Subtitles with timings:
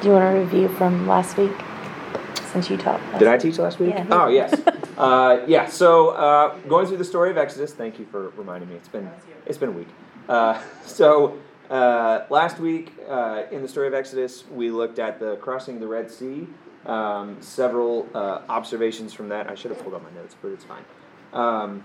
[0.00, 1.52] Do you want to review from last week
[2.52, 3.02] since you taught?
[3.08, 3.94] Last Did I teach last week?
[3.94, 4.06] Yeah.
[4.10, 4.58] Oh, yes.
[5.00, 8.74] Uh, yeah, so uh, going through the story of Exodus, thank you for reminding me.
[8.74, 9.08] It's been,
[9.46, 9.88] it's been a week.
[10.28, 11.38] Uh, so
[11.70, 15.80] uh, last week uh, in the story of Exodus, we looked at the crossing of
[15.80, 16.46] the Red Sea,
[16.84, 19.48] um, several uh, observations from that.
[19.48, 20.84] I should have pulled up my notes, but it's fine.
[21.32, 21.82] Um,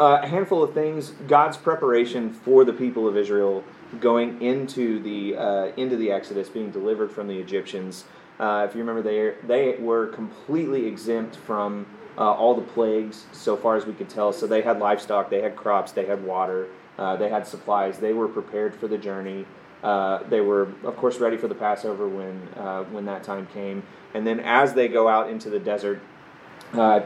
[0.00, 3.62] a handful of things God's preparation for the people of Israel
[4.00, 8.04] going into the uh, into the Exodus, being delivered from the Egyptians.
[8.38, 11.86] Uh, if you remember, they they were completely exempt from
[12.18, 14.32] uh, all the plagues so far as we could tell.
[14.32, 16.68] So they had livestock, they had crops, they had water,
[16.98, 17.98] uh, they had supplies.
[17.98, 19.46] They were prepared for the journey.
[19.82, 23.82] Uh, they were, of course, ready for the Passover when uh, when that time came.
[24.14, 26.00] And then as they go out into the desert,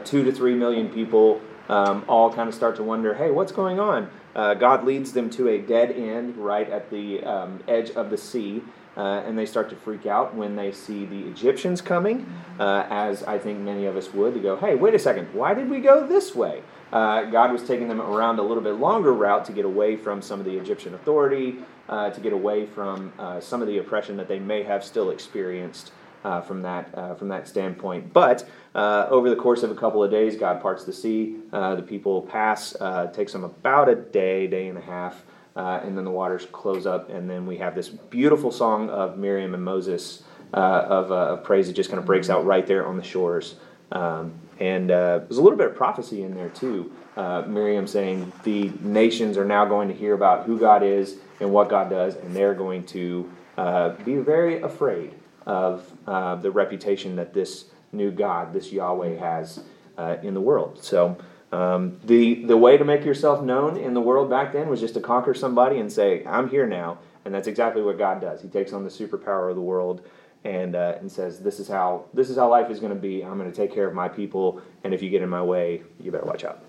[0.05, 3.79] two to three million people um, all kind of start to wonder, hey, what's going
[3.79, 4.09] on?
[4.35, 8.17] Uh, God leads them to a dead end right at the um, edge of the
[8.17, 8.61] sea,
[8.97, 13.23] uh, and they start to freak out when they see the Egyptians coming, uh, as
[13.23, 15.79] I think many of us would, to go, hey, wait a second, why did we
[15.79, 16.61] go this way?
[16.91, 20.21] Uh, God was taking them around a little bit longer route to get away from
[20.21, 24.17] some of the Egyptian authority, uh, to get away from uh, some of the oppression
[24.17, 25.91] that they may have still experienced
[26.23, 28.13] uh, from that uh, from that standpoint.
[28.13, 31.37] But uh, over the course of a couple of days, God parts the sea.
[31.51, 32.75] Uh, the people pass.
[32.79, 35.23] Uh, it takes them about a day, day and a half,
[35.55, 39.17] uh, and then the waters close up, and then we have this beautiful song of
[39.17, 42.97] Miriam and Moses of, of praise that just kind of breaks out right there on
[42.97, 43.55] the shores.
[43.91, 46.91] Um, and there's a little bit of prophecy in there too.
[47.15, 51.69] Miriam saying the nations are now going to hear about who God is and what
[51.69, 53.29] God does, and they're going to
[54.05, 55.13] be very afraid
[55.45, 59.63] of uh, the reputation that this new God, this Yahweh, has
[59.97, 60.83] uh, in the world.
[60.83, 61.17] So
[61.51, 64.93] um, the the way to make yourself known in the world back then was just
[64.93, 68.41] to conquer somebody and say, "I'm here now," and that's exactly what God does.
[68.41, 70.01] He takes on the superpower of the world.
[70.43, 73.23] And, uh, and says this is how this is how life is going to be.
[73.23, 75.83] I'm going to take care of my people, and if you get in my way,
[75.99, 76.63] you better watch out.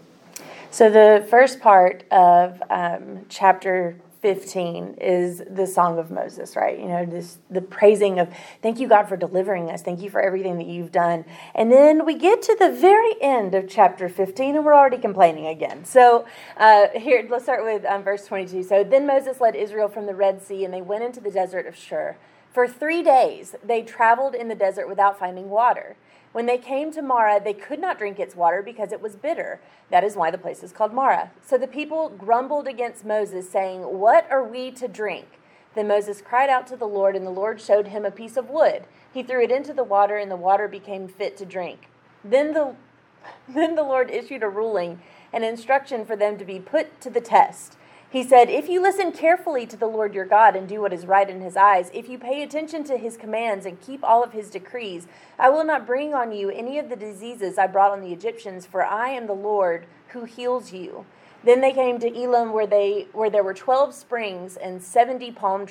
[0.70, 6.78] So the first part of um, chapter 15 is the song of Moses, right?
[6.78, 9.82] You know, this the praising of thank you God for delivering us.
[9.82, 11.24] Thank you for everything that you've done.
[11.56, 15.48] And then we get to the very end of chapter 15 and we're already complaining
[15.48, 15.84] again.
[15.84, 16.24] So
[16.56, 18.62] uh, here, let's start with um, verse 22.
[18.62, 21.66] So then Moses led Israel from the Red Sea and they went into the desert
[21.66, 22.16] of Shur.
[22.52, 25.96] For three days they traveled in the desert without finding water.
[26.32, 29.60] When they came to Marah, they could not drink its water because it was bitter.
[29.90, 31.30] That is why the place is called Marah.
[31.44, 35.26] So the people grumbled against Moses, saying, What are we to drink?
[35.74, 38.50] Then Moses cried out to the Lord, and the Lord showed him a piece of
[38.50, 38.84] wood.
[39.12, 41.88] He threw it into the water, and the water became fit to drink.
[42.24, 42.74] Then the,
[43.48, 45.00] then the Lord issued a ruling,
[45.34, 47.76] an instruction for them to be put to the test.
[48.12, 51.06] He said, If you listen carefully to the Lord your God and do what is
[51.06, 54.32] right in his eyes, if you pay attention to his commands and keep all of
[54.32, 55.06] his decrees,
[55.38, 58.66] I will not bring on you any of the diseases I brought on the Egyptians,
[58.66, 61.06] for I am the Lord who heals you.
[61.42, 65.66] Then they came to Elim, where, they, where there were 12 springs and 70 palm,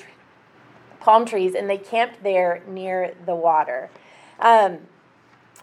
[0.99, 3.91] palm trees, and they camped there near the water.
[4.39, 4.79] Um,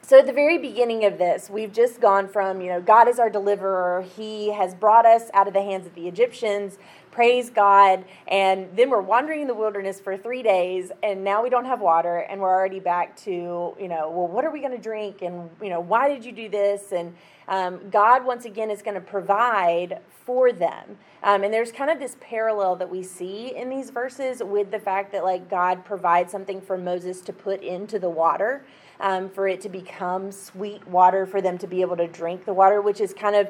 [0.09, 3.19] so at the very beginning of this, we've just gone from, you know, God is
[3.19, 4.07] our deliverer.
[4.17, 6.79] He has brought us out of the hands of the Egyptians.
[7.11, 8.07] Praise God.
[8.27, 11.83] And then we're wandering in the wilderness for three days, and now we don't have
[11.83, 15.21] water, and we're already back to, you know, well, what are we going to drink?
[15.21, 16.91] And, you know, why did you do this?
[16.91, 17.15] And
[17.47, 20.97] um, God, once again, is going to provide for them.
[21.23, 24.79] Um, and there's kind of this parallel that we see in these verses with the
[24.79, 28.65] fact that, like, God provides something for Moses to put into the water
[29.01, 32.55] um, for it to become sweet water for them to be able to drink the
[32.55, 33.49] water, which is kind of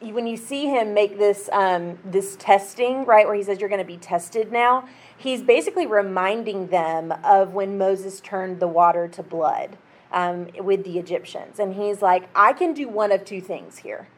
[0.00, 3.80] when you see him make this um, this testing right where he says you're going
[3.80, 4.86] to be tested now
[5.16, 9.78] he's basically reminding them of when moses turned the water to blood
[10.12, 11.58] um, with the egyptians.
[11.58, 14.08] And he's like i can do one of two things here.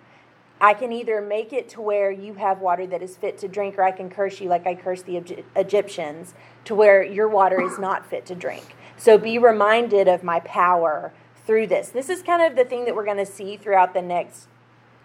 [0.58, 3.78] I can either make it to where you have water that is fit to drink
[3.78, 6.34] or i can curse you like i cursed the egyptians
[6.66, 11.12] to where your water is not fit to drink so be reminded of my power
[11.46, 11.90] through this.
[11.90, 14.48] This is kind of the thing that we're going to see throughout the next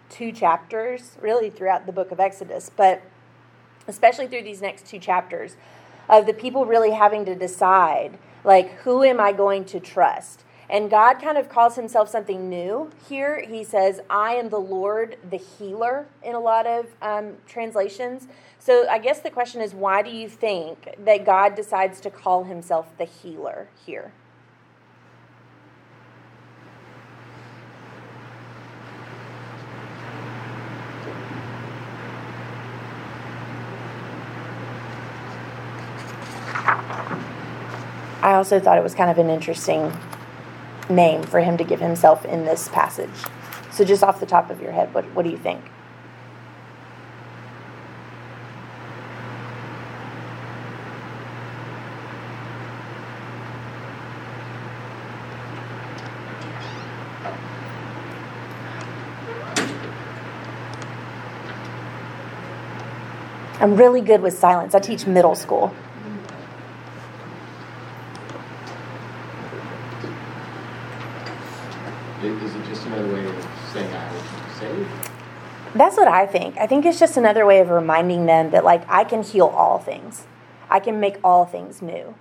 [0.08, 3.02] two chapters, really throughout the book of Exodus, but
[3.86, 5.56] especially through these next two chapters
[6.08, 10.44] of the people really having to decide like who am I going to trust?
[10.72, 13.44] And God kind of calls himself something new here.
[13.46, 18.26] He says, I am the Lord, the healer, in a lot of um, translations.
[18.58, 22.44] So I guess the question is, why do you think that God decides to call
[22.44, 24.12] himself the healer here?
[38.22, 39.92] I also thought it was kind of an interesting
[40.94, 43.10] name for him to give himself in this passage.
[43.72, 45.64] So, just off the top of your head, what, what do you think?
[63.62, 64.74] I'm really good with silence.
[64.74, 65.72] I teach middle school.
[72.24, 73.34] Is it just another way of
[73.72, 74.22] saying I was
[74.58, 75.10] saved?
[75.74, 76.58] That's what I think.
[76.58, 79.78] I think it's just another way of reminding them that, like, I can heal all
[79.78, 80.26] things.
[80.68, 82.14] I can make all things new.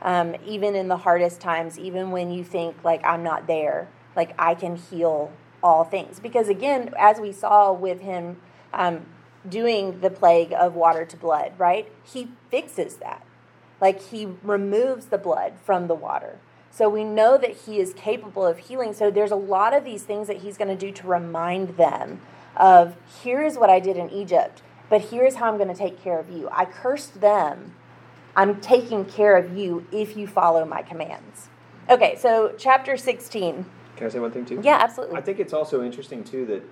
[0.00, 4.34] Um, even in the hardest times, even when you think, like, I'm not there, like,
[4.38, 6.18] I can heal all things.
[6.18, 8.38] Because, again, as we saw with him
[8.72, 9.04] um,
[9.46, 11.92] doing the plague of water to blood, right?
[12.04, 13.22] He fixes that.
[13.82, 16.38] Like, he removes the blood from the water.
[16.70, 18.94] So we know that he is capable of healing.
[18.94, 22.20] So there's a lot of these things that he's going to do to remind them
[22.56, 26.02] of here is what I did in Egypt, but here's how I'm going to take
[26.02, 26.48] care of you.
[26.52, 27.74] I cursed them.
[28.36, 31.48] I'm taking care of you if you follow my commands.
[31.88, 33.64] Okay, so chapter 16.
[33.96, 34.60] Can I say one thing too?
[34.62, 35.16] Yeah, absolutely.
[35.16, 36.62] I think it's also interesting too that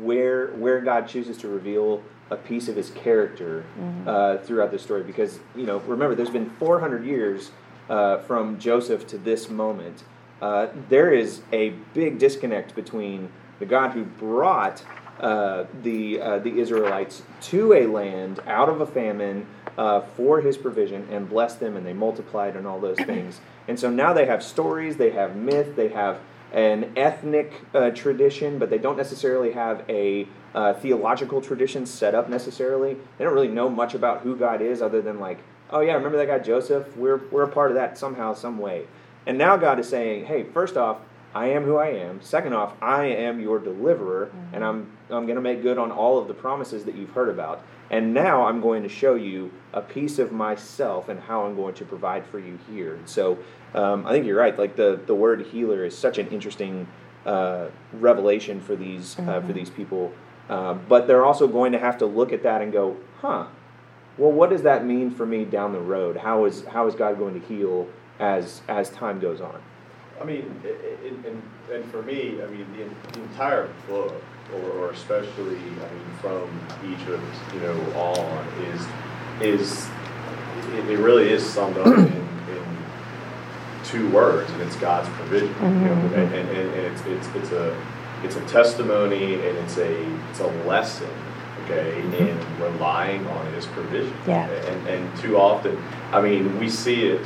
[0.00, 4.08] where where God chooses to reveal a piece of His character Mm-hmm.
[4.08, 7.50] uh, throughout the story, because you know, remember, there's been 400 years
[7.88, 10.02] uh, from Joseph to this moment.
[10.40, 13.30] Uh, there is a big disconnect between
[13.60, 14.82] the God who brought
[15.20, 19.46] uh, the uh, the Israelites to a land out of a famine
[19.78, 23.40] uh, for His provision and blessed them, and they multiplied and all those things.
[23.68, 26.18] And so now they have stories, they have myth, they have
[26.52, 32.28] an ethnic uh, tradition, but they don't necessarily have a uh, theological tradition set up
[32.28, 32.96] necessarily.
[33.16, 35.38] They don't really know much about who God is, other than like,
[35.70, 36.96] oh yeah, remember that guy Joseph?
[36.96, 38.86] We're we're a part of that somehow, some way.
[39.26, 40.98] And now God is saying, hey, first off,
[41.34, 42.20] I am who I am.
[42.20, 46.18] Second off, I am your deliverer, and I'm I'm going to make good on all
[46.18, 47.62] of the promises that you've heard about.
[47.90, 51.74] And now I'm going to show you a piece of myself and how I'm going
[51.74, 52.94] to provide for you here.
[52.94, 53.38] And So
[53.74, 54.58] um, I think you're right.
[54.58, 56.86] Like the the word healer is such an interesting
[57.26, 60.12] uh, revelation for these uh, for these people.
[60.48, 63.46] Uh, but they're also going to have to look at that and go, huh?
[64.18, 66.18] Well, what does that mean for me down the road?
[66.18, 67.88] How is how is God going to heal
[68.18, 69.60] as as time goes on?
[70.20, 71.42] I mean, i- i- and, and,
[71.72, 74.14] and for me, I mean, the, the entire book,
[74.54, 76.48] or, or especially, I mean, from
[76.86, 77.22] Egypt,
[77.54, 78.86] you know, on, is,
[79.40, 79.86] is,
[80.76, 82.76] it, it really is summed up in, in
[83.84, 85.48] two words, and it's God's provision.
[85.48, 86.14] You know, Mhm.
[86.14, 87.76] and, and, and it's, it's, it's a,
[88.24, 91.10] it's a testimony and it's a, it's a lesson,
[91.64, 94.14] okay, in relying on His provision.
[94.26, 94.46] Yeah.
[94.48, 95.76] And, and too often,
[96.12, 97.20] I mean, we see it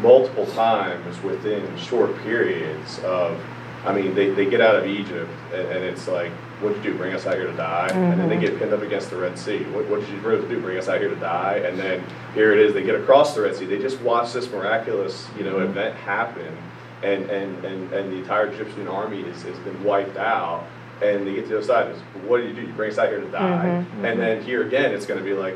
[0.00, 3.40] multiple times within short periods of,
[3.84, 6.98] I mean, they, they get out of Egypt and, and it's like, what'd you do,
[6.98, 7.88] bring us out here to die?
[7.92, 8.44] And then they mm-hmm.
[8.44, 9.64] get pinned up against the Red Sea.
[9.66, 11.62] What, what did you do, bring us out here to die?
[11.64, 12.04] And then
[12.34, 13.66] here it is, they get across the Red Sea.
[13.66, 15.70] They just watch this miraculous, you know, mm-hmm.
[15.70, 16.56] event happen
[17.02, 20.66] and, and, and, and the entire Egyptian army has, has been wiped out.
[21.00, 22.66] And they get to the other side, it's, what did you do?
[22.66, 23.66] You bring us out here to die.
[23.66, 24.04] Mm-hmm.
[24.04, 25.54] And then here again, it's going to be like,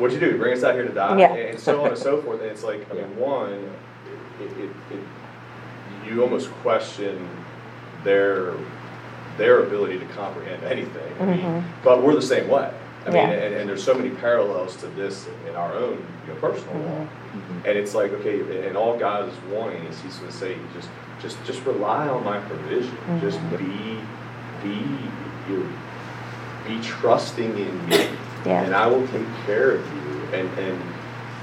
[0.00, 0.32] what'd you do?
[0.32, 1.18] You bring us out here to die?
[1.18, 1.34] Yeah.
[1.34, 2.40] And so on and so forth.
[2.40, 3.70] And it's like, I mean, one,
[4.40, 5.00] it, it, it,
[6.06, 7.28] you almost question
[8.04, 8.54] their
[9.36, 11.14] their ability to comprehend anything.
[11.20, 11.84] I mean, mm-hmm.
[11.84, 12.72] but we're the same way.
[13.06, 13.30] I mean, Yeah.
[13.30, 16.98] and, and there's so many parallels to this in our own you know, personal mm-hmm.
[16.98, 17.08] walk.
[17.08, 17.68] Mm-hmm.
[17.68, 20.88] And it's like, okay, and all God is wanting is He's going to say, just,
[21.22, 22.96] just, just rely on my provision.
[23.20, 24.00] Just be,
[24.62, 24.84] be,
[25.48, 25.72] you,
[26.66, 28.08] be trusting in me,
[28.46, 28.62] Yeah.
[28.62, 30.22] and I will take care of you.
[30.32, 30.82] And and,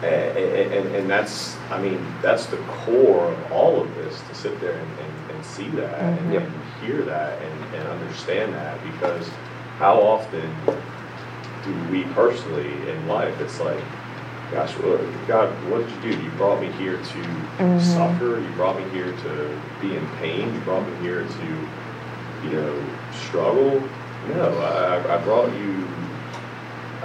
[0.04, 4.22] and and and that's, I mean, that's the core of all of this.
[4.30, 6.44] To sit there and, and, and see that and, Yep.
[6.44, 9.28] and hear that and, and understand that because
[9.80, 10.50] how often
[11.64, 13.40] do we personally in life?
[13.42, 13.84] It's like,
[14.52, 16.24] gosh, well, God, what did you do?
[16.24, 17.80] You brought me here to mm-hmm.
[17.80, 18.40] suffer.
[18.40, 20.54] You brought me here to be in pain.
[20.54, 21.68] You brought me here to,
[22.44, 23.82] you know, struggle.
[24.30, 25.88] No, I- I brought you.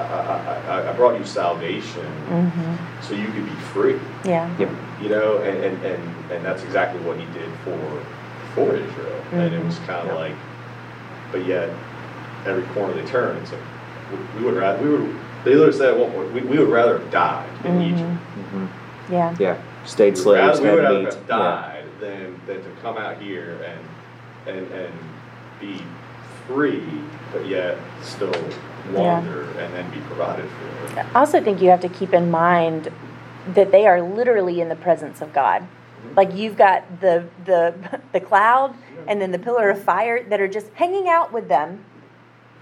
[0.00, 3.02] I, I, I- I brought you salvation Mm-hmm.
[3.02, 3.99] so you could be free.
[4.25, 4.49] Yeah.
[4.59, 4.71] Yep.
[5.02, 8.02] You know, and, and, and, and that's exactly what he did for
[8.54, 9.23] for Israel.
[9.33, 10.14] And it was kind of Yeah.
[10.14, 10.35] like,
[11.33, 11.71] but yet
[12.47, 13.61] every corner they turn, it's like
[14.12, 16.69] we- we would rather we would they literally said at one point we, we would
[16.69, 17.87] rather have died in Mhm.
[17.92, 18.11] Egypt.
[18.11, 18.66] Mm-hmm.
[19.12, 19.37] Yeah.
[19.38, 21.04] Yeah, stayed We would rather, slaves, we would rather meat.
[21.14, 21.37] have Yeah.
[21.38, 24.92] died than than to come out here and and and
[25.61, 25.83] be
[26.52, 26.83] free,
[27.33, 28.33] but yet still
[28.92, 31.00] wander and then be provided for.
[31.00, 32.90] I also think you have to keep in mind
[33.54, 35.62] that they are literally in the presence of God.
[35.62, 36.14] Mm-hmm.
[36.16, 38.75] Like you've got the the the cloud
[39.07, 41.85] and then the pillar of fire that are just hanging out with them.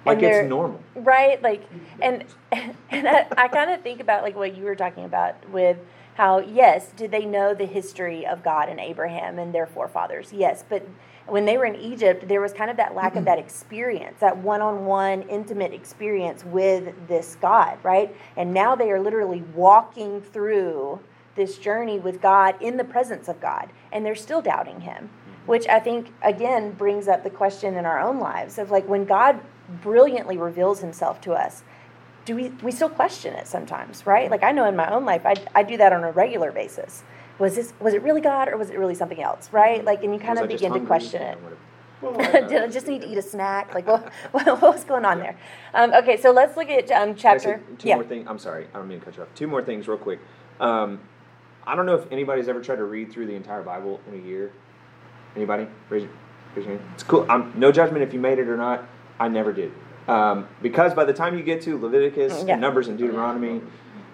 [0.04, 0.80] Like it's normal.
[0.95, 1.64] right like
[2.00, 5.76] and and i, I kind of think about like what you were talking about with
[6.14, 10.64] how yes did they know the history of god and abraham and their forefathers yes
[10.66, 10.87] but
[11.28, 13.26] when they were in egypt there was kind of that lack of mm-hmm.
[13.26, 18.14] that experience that one-on-one intimate experience with this god right?
[18.37, 21.00] And now they are literally walking through
[21.37, 25.47] this journey with god in the presence of god and they're still doubting him mm-hmm.
[25.47, 29.04] which i think again brings up the question in our own lives of like when
[29.04, 29.40] god
[29.82, 31.62] brilliantly reveals himself to us
[32.25, 34.30] do we we still question it sometimes right?
[34.30, 37.02] Like i know in my own life i, I do that on a regular basis
[37.38, 40.12] was this was it really god or was it really something else right like and
[40.12, 41.38] you kind Was of just begin to question it
[42.00, 42.49] whatever.
[42.49, 45.37] did i just need to eat a snack like what, what was going on there
[45.75, 48.26] um, okay so let's look at um, Can I say chapter Two yeah more things.
[48.28, 49.28] I'm sorry, I don't mean to cut you off.
[49.35, 50.21] Two more things, real quick.
[50.61, 51.00] Um,
[51.66, 54.23] I don't know if anybody's ever tried to read through the entire Bible in a
[54.23, 54.52] year.
[55.37, 55.66] Anybody?
[55.90, 56.11] Raise your,
[56.54, 56.88] raise your hand.
[56.95, 57.26] It's cool.
[57.28, 58.88] I'm no judgment if you made it or not.
[59.21, 59.73] I never did.
[60.09, 62.52] Um, because by the time you get to Leviticus Yeah.
[62.54, 63.61] and Numbers and Deuteronomy,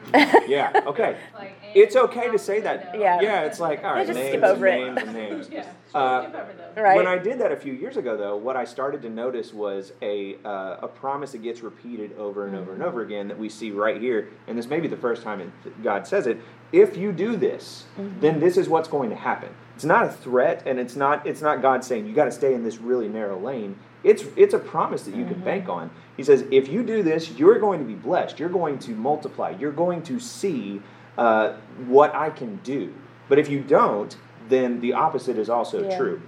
[0.49, 1.16] yeah, okay.
[1.34, 2.99] Like, It's okay to say that.
[2.99, 3.20] Yeah.
[3.20, 4.80] Yeah, it's like all right, just names skip and over it.
[4.80, 5.49] names and names.
[5.52, 6.76] Yeah, Uh, skip over those.
[6.82, 9.52] right When I did that a few years ago, though, what I started to notice
[9.52, 13.38] was a uh, a promise that gets repeated over and over and over again that
[13.38, 16.38] we see right here, and this may be the first time it, God says it.
[16.73, 17.84] If you do this,
[18.20, 19.50] then this is what's going to happen.
[19.76, 22.54] It's not a threat, and it's not it's not God saying you got to stay
[22.54, 23.76] in this really narrow lane.
[24.04, 25.90] It's it's a promise that you can bank on.
[26.16, 28.38] He says if you do this, you're going to be blessed.
[28.38, 29.54] You're going to multiply.
[29.58, 30.82] You're going to see
[31.16, 31.54] uh,
[31.87, 32.92] what I can do.
[33.28, 34.16] But if you don't,
[34.49, 35.96] then the opposite is also Yeah.
[35.96, 36.23] true.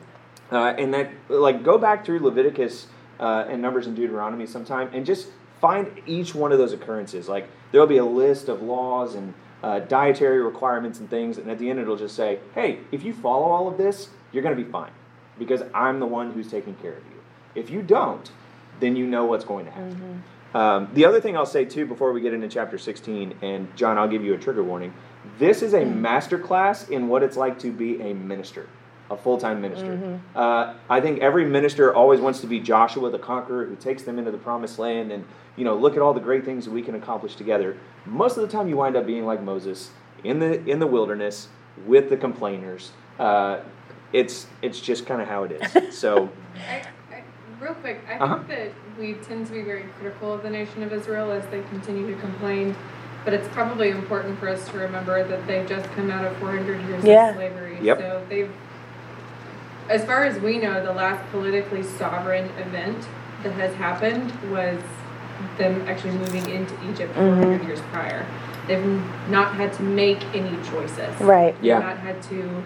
[0.51, 2.87] Uh, and that, like, go back through Leviticus
[3.19, 5.29] uh, and Numbers and Deuteronomy sometime and just
[5.61, 7.29] find each one of those occurrences.
[7.29, 11.59] Like, there'll be a list of laws and uh, dietary requirements and things, and at
[11.59, 14.63] the end it'll just say, hey, if you follow all of this, you're going to
[14.63, 14.93] be fine
[15.39, 17.16] because I'm the one who's taking care of you.
[17.57, 18.31] If you don't,
[18.81, 20.23] then you know what's going to happen.
[20.55, 23.99] Um, the other thing I'll say too before we get into chapter 16, and John,
[23.99, 24.93] I'll give you a trigger warning.
[25.39, 28.69] This is a master class in what it's like to be a minister,
[29.11, 30.21] a full time minister.
[30.35, 34.19] Uh, I think every minister always wants to be Joshua the conqueror who takes them
[34.19, 35.25] into the promised land and,
[35.57, 37.77] you know, look at all the great things that we can accomplish together.
[38.07, 39.91] Most of the time, you wind up being like Moses
[40.25, 41.49] in the in the wilderness
[41.87, 42.93] with the complainers.
[43.19, 43.61] Uh,
[44.13, 45.99] it's it's just kind of how it is.
[45.99, 46.83] So I, I,
[47.61, 48.37] real quick, I Uh-huh.
[48.37, 51.63] think that we tend to be very critical of the nation of Israel as they
[51.71, 52.75] continue to complain.
[53.25, 56.81] But it's probably important for us to remember that they've just come out of 400
[56.83, 57.31] years Yeah.
[57.31, 57.79] of slavery.
[57.81, 57.99] Yep.
[57.99, 58.51] So they've,
[59.89, 63.07] as far as we know, the last politically sovereign event
[63.43, 64.79] that has happened was
[65.59, 68.25] them actually moving into Egypt 400 years prior.
[68.69, 71.21] They've not had to make any choices.
[71.21, 71.79] right Yeah.
[71.79, 72.63] They've not had to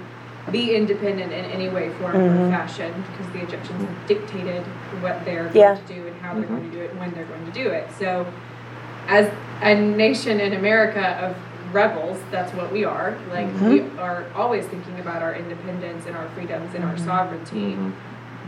[0.50, 2.48] be independent in any way, form, Mhm.
[2.48, 4.62] or fashion because the Egyptians have dictated
[5.00, 5.74] what they're going Yeah.
[5.74, 7.68] to do and how they're going to do it and when they're going to do
[7.70, 7.88] it.
[7.98, 8.26] So,
[9.08, 9.28] as
[9.62, 11.36] a nation in America of
[11.74, 13.14] rebels, that's what we are.
[13.32, 17.76] Like, we are always thinking about our independence and our freedoms and our sovereignty.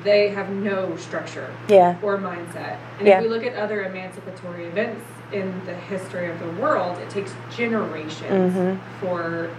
[0.02, 2.76] They have no structure yeah or mindset.
[2.98, 3.18] And Yeah.
[3.18, 7.32] if we look at other emancipatory events in the history of the world, it takes
[7.54, 8.78] generations Mhm.
[9.00, 9.50] for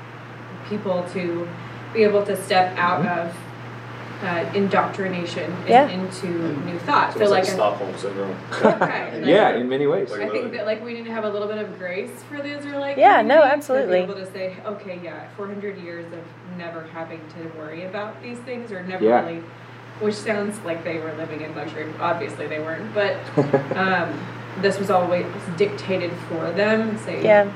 [0.70, 1.48] people to
[1.94, 3.36] be able to step out of
[4.24, 5.88] uh, indoctrination and Yeah.
[5.90, 6.28] into
[6.66, 7.12] new thought.
[7.14, 8.36] So So, it's like, like an- Stockholm syndrome.
[8.64, 10.12] Right, like- yeah, in many ways.
[10.14, 12.58] I think that like we need to have a little bit of grace for the
[12.58, 14.00] Israelite Yeah, no, absolutely.
[14.02, 16.20] To be able to say, okay, yeah, 400 years of
[16.58, 19.26] never having to worry about these things or never Yeah.
[19.26, 19.44] really,
[20.00, 21.88] which sounds like they were living in luxury.
[22.00, 23.18] Obviously they weren't, but
[23.76, 24.18] um,
[24.62, 25.26] this was always
[25.58, 26.98] dictated for them.
[27.00, 27.52] Say, yeah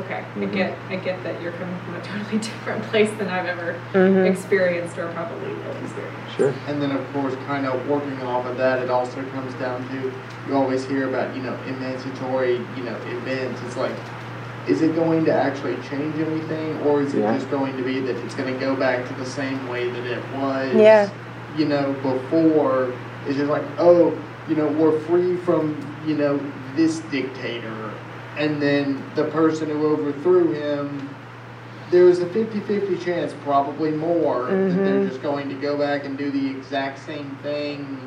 [0.00, 0.42] okay, Mhm.
[0.42, 3.76] I get, I get that you're coming from a totally different place than I've ever
[3.94, 4.26] Mhm.
[4.26, 6.30] experienced or probably will experience.
[6.36, 6.52] Sure.
[6.68, 10.12] And then, of course, kind of working off of that, it also comes down to
[10.48, 13.60] you always hear about, you know, emancipatory, you know, events.
[13.66, 13.92] It's like,
[14.66, 17.34] is it going to actually change anything, or is it Yeah.
[17.34, 20.04] just going to be that it's going to go back to the same way that
[20.06, 21.08] it was, Yeah.
[21.56, 22.88] you know, before?
[23.26, 24.12] It's just like, oh,
[24.48, 25.76] you know, we're free from,
[26.06, 26.40] you know,
[26.76, 27.89] this dictator,
[28.36, 31.08] and then the person who overthrew him
[31.90, 35.08] there was a 50-50 chance, probably more, that they're Mhm.
[35.08, 37.98] just going to go back and do the exact same thing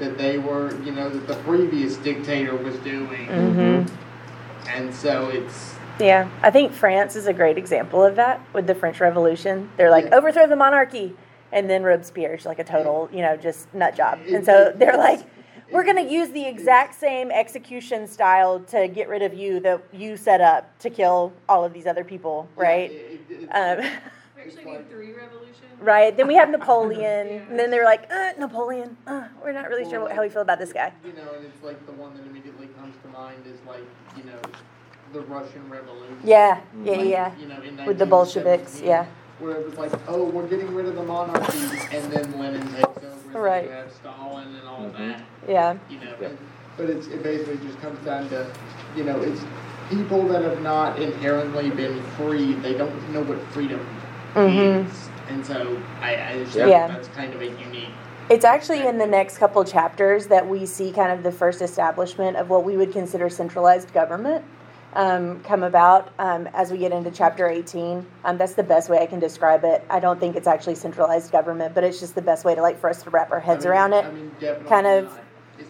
[0.00, 3.28] that they were, you know, that the previous dictator was doing.
[3.28, 3.88] Mhm.
[4.74, 8.74] And so it's, Yeah, I think France is a great example of that with the
[8.74, 9.68] French Revolution.
[9.76, 10.16] They're like, Yeah.
[10.16, 11.14] overthrow the monarchy.
[11.52, 14.18] And then Robespierre's like a total, you know, just nut job.
[14.32, 15.20] And so they're like,
[15.72, 19.82] we're going to use the exact same execution style to get rid of you that
[19.92, 22.92] you set up to kill all of these other people, right?
[22.92, 23.48] Yeah, it- it-
[23.84, 23.90] Um,
[24.36, 25.56] We actually need three revolutions.
[25.80, 26.16] right.
[26.16, 28.96] Then we have Napoleon, and then they're like, uh, Napoleon.
[29.06, 30.92] Uh, we're not really sure what, how we feel about this guy.
[31.04, 33.84] You know, and it's like the one that immediately comes to mind is like,
[34.16, 34.38] you know,
[35.12, 36.18] the Russian Revolution.
[36.24, 37.32] Yeah, yeah, Like, yeah.
[37.40, 39.06] You know, in With the Bolsheviks, yeah.
[39.38, 41.58] Where it was like, oh, we're getting rid of the monarchy,
[41.92, 43.62] and then Lenin takes over, and Right.
[43.62, 45.16] then you have Stalin and all Mhm.
[45.16, 45.50] that.
[45.50, 45.74] Yeah.
[45.90, 46.28] You know, Yeah.
[46.76, 48.46] but it's it basically just comes down to,
[48.96, 49.40] you know, it's
[49.90, 52.54] people that have not inherently been free.
[52.54, 53.80] They don't know what freedom
[54.34, 54.86] Mhm.
[54.86, 56.66] is, and so I, I just Yeah.
[56.66, 56.88] Yeah.
[56.88, 57.90] that's kind of a unique.
[58.30, 62.36] It's actually in the next couple chapters that we see kind of the first establishment
[62.36, 64.44] of what we would consider centralized government
[64.94, 68.06] um, come about um, as we get into chapter 18.
[68.24, 69.84] Um, that's the best way I can describe it.
[69.90, 72.78] I don't think it's actually centralized government, but it's just the best way to like
[72.80, 74.04] for us to wrap our heads I mean, around it.
[74.04, 75.20] I mean, definitely kind of- not,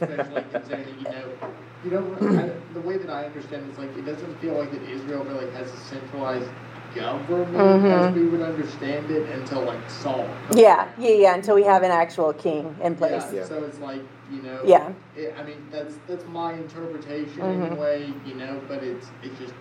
[0.01, 3.97] especially considering you know, you know, I, the way that I understand it is like
[3.97, 6.49] it doesn't feel like that Israel really has a centralized
[6.95, 8.09] government Mhm.
[8.09, 10.29] as we would understand it until like Saul.
[10.55, 11.35] Yeah, yeah, yeah.
[11.35, 13.25] Until we have an actual king in place.
[13.33, 13.45] Yeah, Yeah.
[13.47, 14.01] So it's like
[14.33, 14.61] you know.
[14.65, 14.93] Yeah.
[15.17, 17.67] It, I mean, that's that's my interpretation Mhm.
[17.67, 18.13] anyway.
[18.27, 19.55] You know, but it's it's just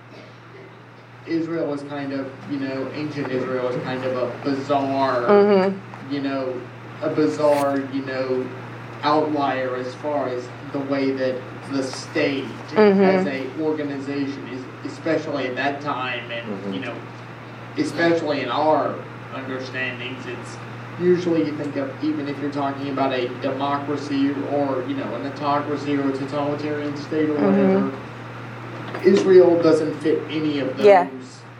[1.27, 6.13] Israel is kind of you know ancient Israel is kind of a bizarre Mm-hmm.
[6.13, 6.59] you know
[7.03, 8.45] a bizarre you know
[9.03, 11.35] outlier as far as the way that
[11.71, 12.99] the state Mhm.
[13.03, 16.73] as a organization is especially at that time and Mhm.
[16.73, 16.93] you know
[17.77, 18.95] especially in our
[19.35, 20.57] understandings it's
[21.01, 25.25] usually you think of even if you're talking about a democracy or you know an
[25.27, 27.91] autocracy or a totalitarian state or Mhm.
[27.91, 27.97] whatever
[29.05, 31.07] israel doesn't fit any of those Yeah.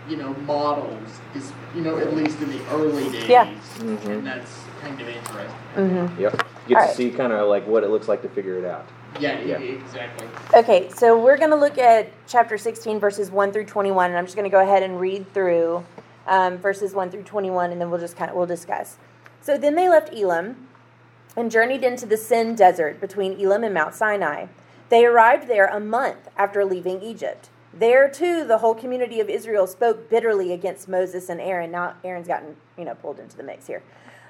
[0.07, 3.48] you know models is you know at least in the early days Yeah.
[3.79, 4.05] Mhm.
[4.05, 6.21] and that's kind of interesting Mm-hmm.
[6.21, 6.43] Yep.
[6.67, 6.89] Get Alright.
[6.89, 8.86] to see kind of like what it looks like to figure it out.
[9.21, 9.57] yeah, Yeah.
[9.57, 14.17] exactly Okay, so we're going to look at chapter 16, verses 1 through 21, and
[14.17, 15.83] I'm just going to go ahead and read through
[16.27, 18.98] um, verses 1 through 21, and then we'll just kind of we'll discuss.
[19.41, 20.67] So then they left Elim
[21.36, 24.48] and journeyed into the Sin desert between Elim and Mount Sinai.
[24.89, 27.50] They arrived there a month after leaving Egypt.
[27.74, 31.72] There too, the whole community of Israel spoke bitterly against Moses and Aaron.
[31.72, 33.81] Now Aaron's gotten you know pulled into the mix here.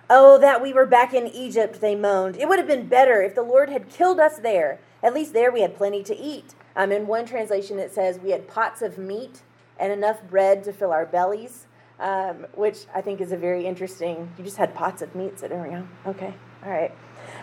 [0.10, 2.36] Oh, that we were back in Egypt, they moaned.
[2.38, 4.80] It would have been better if the Lord had killed us there.
[5.02, 6.54] At least there we had plenty to eat.
[6.76, 9.42] Um, in one translation, it says we had pots of meat
[9.80, 11.66] and enough bread to fill our bellies,
[12.02, 14.32] um, which I think is a very interesting.
[14.38, 15.88] You just had pots of meat sitting around.
[16.06, 16.34] Okay,
[16.66, 16.92] all right.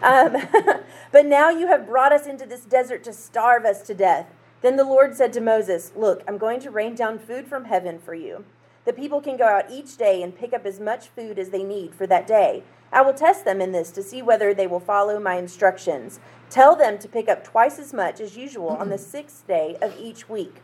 [0.02, 0.36] Um,
[1.12, 4.26] but now you have brought us into this desert to starve us to death.
[4.60, 7.98] Then the Lord said to Moses, Look, I'm going to rain down food from heaven
[7.98, 8.44] for you.
[8.84, 11.62] The people can go out each day and pick up as much food as they
[11.62, 12.64] need for that day.
[12.90, 16.18] I will test them in this to see whether they will follow my instructions.
[16.50, 19.94] Tell them to pick up twice as much as usual on the sixth day of
[20.00, 20.56] each week.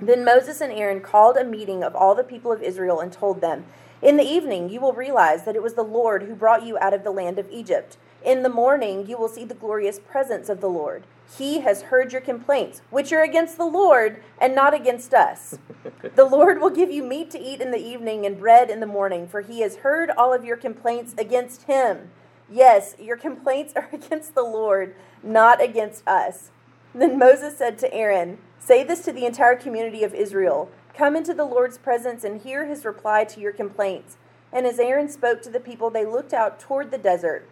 [0.00, 3.40] Then Moses and Aaron called a meeting of all the people of Israel and told
[3.40, 3.64] them,
[4.02, 6.94] In the evening you will realize that it was the Lord who brought you out
[6.94, 7.96] of the land of Egypt.
[8.24, 11.04] In the morning you will see the glorious presence of the Lord.
[11.36, 15.58] He has heard your complaints, which are against the Lord and not against us.
[16.14, 18.86] the Lord will give you meat to eat in the evening and bread in the
[18.86, 22.10] morning, for he has heard all of your complaints against him.
[22.50, 26.50] Yes, your complaints are against the Lord, not against us.
[26.94, 31.34] Then Moses said to Aaron, Say this to the entire community of Israel Come into
[31.34, 34.16] the Lord's presence and hear his reply to your complaints.
[34.52, 37.48] And as Aaron spoke to the people, they looked out toward the desert.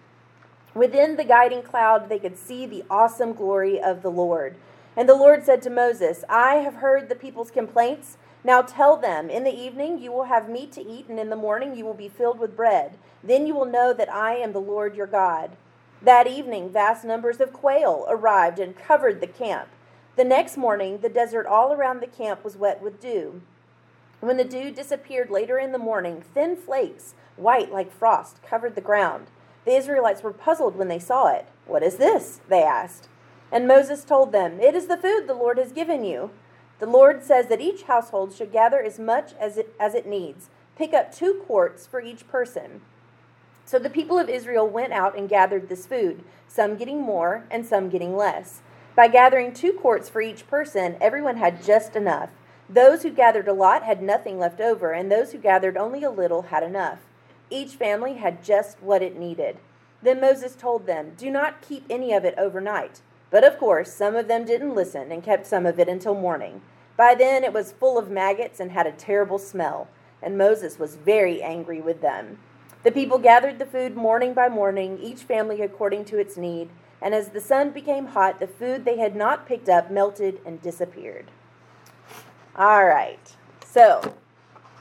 [0.74, 4.54] Within the guiding cloud, they could see the awesome glory of the Lord.
[4.96, 8.16] And the Lord said to Moses, I have heard the people's complaints.
[8.44, 11.36] Now tell them, in the evening you will have meat to eat, and in the
[11.36, 12.96] morning you will be filled with bread.
[13.24, 15.56] Then you will know that I am the Lord your God.
[16.04, 19.68] That evening, vast numbers of quail arrived and covered the camp.
[20.16, 23.40] The next morning, the desert all around the camp was wet with dew.
[24.18, 28.80] When the dew disappeared later in the morning, thin flakes, white like frost, covered the
[28.80, 29.28] ground.
[29.64, 31.46] The Israelites were puzzled when they saw it.
[31.66, 32.40] What is this?
[32.48, 33.08] they asked.
[33.52, 36.30] And Moses told them, It is the food the Lord has given you.
[36.80, 40.50] The Lord says that each household should gather as much as it, as it needs.
[40.76, 42.80] Pick up two quarts for each person.
[43.64, 47.64] So the people of Israel went out and gathered this food, some getting more and
[47.64, 48.60] some getting less.
[48.94, 52.30] By gathering two quarts for each person, everyone had just enough.
[52.68, 56.10] Those who gathered a lot had nothing left over, and those who gathered only a
[56.10, 56.98] little had enough.
[57.50, 59.58] Each family had just what it needed.
[60.02, 63.00] Then Moses told them, Do not keep any of it overnight.
[63.30, 66.60] But of course, some of them didn't listen and kept some of it until morning.
[66.96, 69.88] By then it was full of maggots and had a terrible smell,
[70.22, 72.38] and Moses was very angry with them.
[72.82, 76.68] The people gathered the food morning by morning, each family according to its need.
[77.00, 80.60] And as the sun became hot, the food they had not picked up melted and
[80.60, 81.30] disappeared.
[82.56, 83.36] All right.
[83.64, 84.14] So,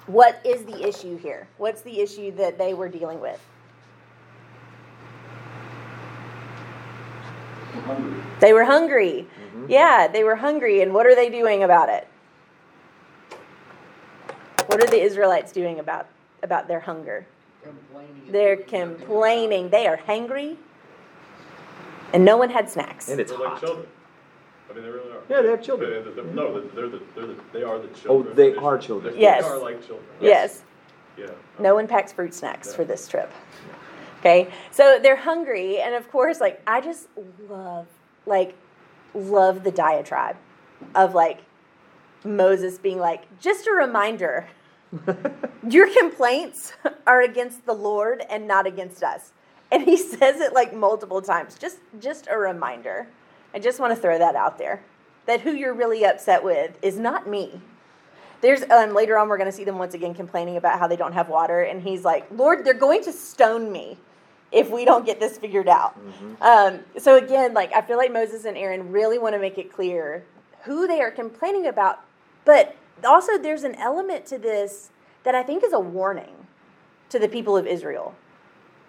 [0.07, 1.47] what is the issue here?
[1.57, 3.39] What's the issue that they were dealing with?
[7.81, 8.21] hungry.
[8.39, 9.27] They were hungry.
[9.39, 9.65] Mm-hmm.
[9.69, 10.81] Yeah, they were hungry.
[10.81, 12.07] And what are they doing about it?
[14.67, 16.07] What are the Israelites doing about,
[16.43, 17.25] about their hunger?
[17.63, 18.32] Complaining.
[18.32, 19.69] They're complaining.
[19.69, 20.58] They are hangry.
[22.13, 23.10] And no one had snacks.
[23.10, 23.88] And it's They're like children.
[24.69, 25.21] I mean, they really are.
[25.30, 25.89] Yeah, they have children.
[25.91, 27.93] They're, they're, no, they're the, they're the, they are the Oh,
[28.24, 28.36] children.
[28.36, 28.78] They're, Israel.
[28.80, 29.15] children.
[29.17, 29.43] Yes.
[29.43, 30.08] They are like children.
[30.21, 30.63] Yes.
[31.17, 31.28] Yeah.
[31.60, 33.32] No one packs fruit snacks for this trip.
[34.19, 37.08] Okay, so they're hungry, and of course, like I just
[37.50, 37.88] love,
[38.28, 38.56] like,
[39.15, 40.38] love the diatribe
[40.93, 41.39] of like
[42.24, 44.47] Moses being like, just a reminder,
[45.69, 46.73] your complaints
[47.08, 49.32] are against the Lord and not against us.
[49.71, 51.58] And he says it like multiple times.
[51.58, 53.08] Just, just a reminder.
[53.54, 54.82] I just want to throw that out there,
[55.25, 57.62] that who you're really upset with is not me.
[58.41, 60.95] There's um, later on we're going to see them once again complaining about how they
[60.95, 63.97] don't have water, and he's like, "Lord, they're going to stone me
[64.51, 65.95] if we don't get this figured out."
[66.41, 69.71] Um, so again, like I feel like Moses and Aaron really want to make it
[69.71, 70.25] clear
[70.63, 71.99] who they are complaining about,
[72.43, 72.75] but
[73.06, 74.89] also there's an element to this
[75.23, 76.47] that I think is a warning
[77.10, 78.15] to the people of Israel.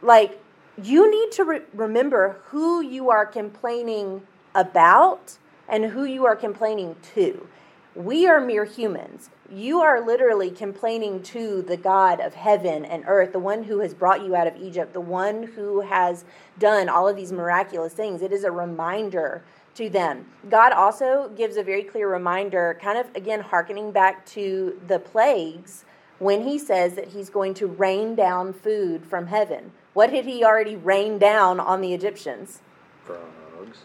[0.00, 0.40] Like
[0.80, 4.22] you need to re- remember who you are complaining
[4.54, 5.38] about
[5.68, 7.46] and who you are complaining to.
[7.94, 9.28] We are mere humans.
[9.50, 13.92] You are literally complaining to the God of heaven and earth, the one who has
[13.92, 16.24] brought you out of Egypt, the one who has
[16.58, 18.22] done all of these miraculous things.
[18.22, 19.42] It is a reminder
[19.74, 20.26] to them.
[20.50, 25.84] God also gives a very clear reminder, kind of again hearkening back to the plagues,
[26.18, 29.72] when he says that he's going to rain down food from heaven.
[29.94, 32.60] What had he already rained down on the Egyptians?
[33.04, 33.78] Frogs.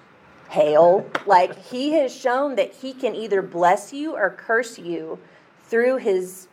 [0.50, 1.06] hail.
[1.26, 5.20] Like he has shown that he can either bless you or curse you
[5.64, 6.48] through his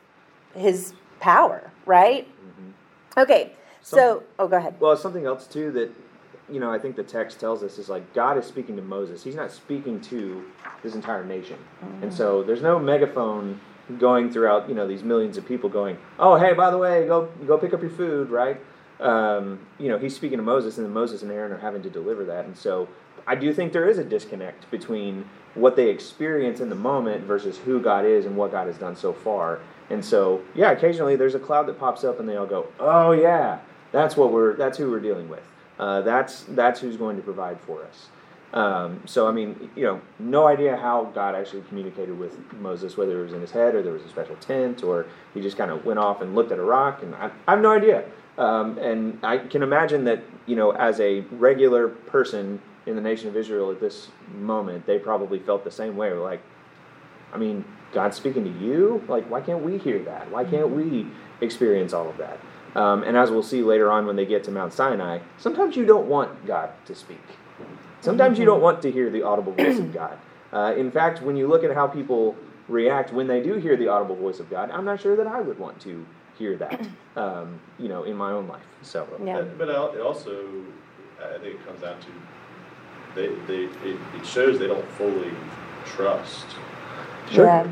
[0.55, 2.27] his power, right?
[2.29, 3.21] Mm-hmm.
[3.21, 3.53] Okay.
[3.83, 4.75] So, Some- oh, go ahead.
[4.81, 5.91] Well, something else too that
[6.51, 9.23] you know I think the text tells us is like God is speaking to Moses.
[9.23, 10.45] He's not speaking to
[10.83, 11.59] his entire nation,
[12.03, 13.61] and so there's no megaphone
[13.99, 17.29] going throughout you know these millions of people going, oh hey by the way go
[17.47, 18.61] go pick up your food right.
[19.01, 21.91] Um, you know he's speaking to Moses, and then Moses and Aaron are having to
[21.91, 22.89] deliver that, and so
[23.27, 27.59] I do think there is a disconnect between what they experience in the moment versus
[27.59, 29.61] who God is and what God has done so far.
[29.89, 33.13] And so, yeah, occasionally there's a cloud that pops up, and they all go, "Oh
[33.13, 33.61] yeah,
[33.93, 35.43] that's what we're that's who we're dealing with.
[35.79, 38.09] Uh, that's that's who's going to provide for us."
[38.55, 43.19] Um, so, I mean, you know, no idea how God actually communicated with Moses, whether
[43.19, 45.73] it was in his head or there was a special tent, or he just kind
[45.73, 48.05] of went off and looked at a rock, and I, I have no idea.
[48.39, 53.29] Um, and I can imagine that, you know, as a regular person in the nation
[53.29, 56.13] of Israel at this moment, they probably felt the same way.
[56.13, 56.41] Like,
[57.33, 59.03] I mean, God's speaking to you.
[59.09, 60.31] Like, why can't we hear that?
[60.31, 61.07] Why can't we
[61.41, 62.39] experience all of that?
[62.75, 65.85] Um, and as we'll see later on when they get to Mount Sinai, sometimes you
[65.85, 67.21] don't want God to speak.
[68.01, 70.19] Sometimes you don't want to hear the audible voice of God.
[70.53, 72.37] Uh, in fact, when you look at how people
[72.69, 75.41] react when they do hear the audible voice of God, I'm not sure that I
[75.41, 76.05] would want to
[76.39, 78.63] hear that, um, you know, in my own life.
[78.83, 79.43] So, Yeah.
[79.43, 80.45] But- But it also,
[81.23, 82.07] I think it comes down to,
[83.15, 85.31] they, they, it, it shows they don't fully
[85.87, 86.47] trust
[87.31, 87.47] Sure.
[87.47, 87.67] Yeah.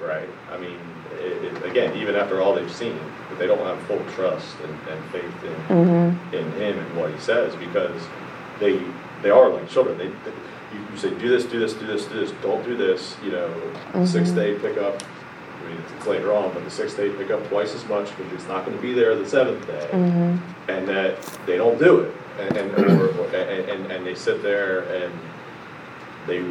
[0.00, 0.28] Right?
[0.52, 0.78] I mean,
[1.20, 2.98] it, it, again, even after all they've seen,
[3.30, 6.34] but they don't have full trust and, and faith in, Mm-hmm.
[6.34, 8.00] in him and what he says because
[8.60, 8.80] they
[9.22, 9.96] they are like children.
[9.98, 10.32] They, they
[10.74, 12.32] you, say do this, do this, do this, do this.
[12.42, 13.16] Don't do this.
[13.24, 15.02] You know, sixth day pick up.
[15.02, 18.32] I mean, it's later on, but the sixth day pick up twice as much because
[18.34, 19.88] it's not going to be there the seventh day,
[20.68, 24.42] and that they don't do it, and and, or, or, and, and and they sit
[24.42, 25.12] there and
[26.26, 26.44] they.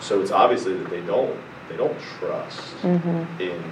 [0.00, 3.40] So it's obviously that they don't they don't trust Mm-hmm.
[3.42, 3.62] in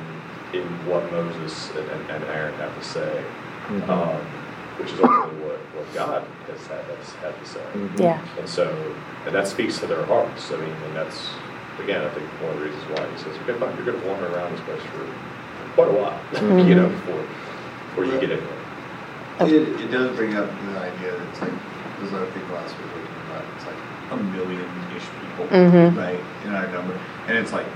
[0.53, 3.23] in what Moses and, and, and Aaron have to say,
[3.69, 3.89] Mhm.
[3.91, 4.21] um,
[4.79, 7.61] which is ultimately what, what God has had, has had to say.
[7.75, 7.99] Mhm.
[8.01, 8.21] Yeah.
[8.39, 8.71] And so,
[9.27, 10.53] and that speaks to their hearts.
[10.53, 11.29] I mean, and that's,
[11.83, 14.07] again, I think one of the reasons why he says, okay, fine, you're going to
[14.07, 15.05] wander around this place for
[15.75, 16.17] quite a while,
[16.65, 17.21] you know, before,
[17.91, 19.51] before you get into it.
[19.51, 21.53] It, it does bring up the idea that it's like,
[21.99, 23.81] this is what I think last week we were talking about, it's like
[24.15, 25.97] a million-ish people, Mhm.
[25.99, 26.97] right, in our number.
[27.29, 27.67] And it's like,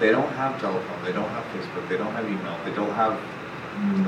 [0.00, 3.18] they don't have telephone, they don't have Facebook, they don't have email, they don't have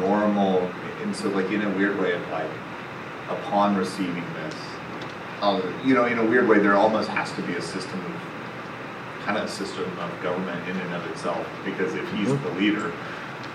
[0.00, 0.70] normal,
[1.02, 2.50] and so like in a weird way of like,
[3.30, 4.54] upon receiving this,
[5.42, 8.12] uh, you know, in a weird way, there almost has to be a system of,
[9.24, 12.92] kind of a system of government in and of itself, because if he's the leader,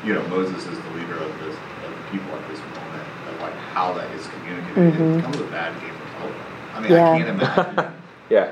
[0.06, 3.42] you know, Moses is the leader of this, of the people at this moment, of
[3.42, 5.14] like how that is communicated, Mhm.
[5.14, 6.36] it becomes a bad game of telephone.
[6.76, 7.10] I mean, Yeah.
[7.12, 7.94] I can't imagine
[8.30, 8.52] Yeah.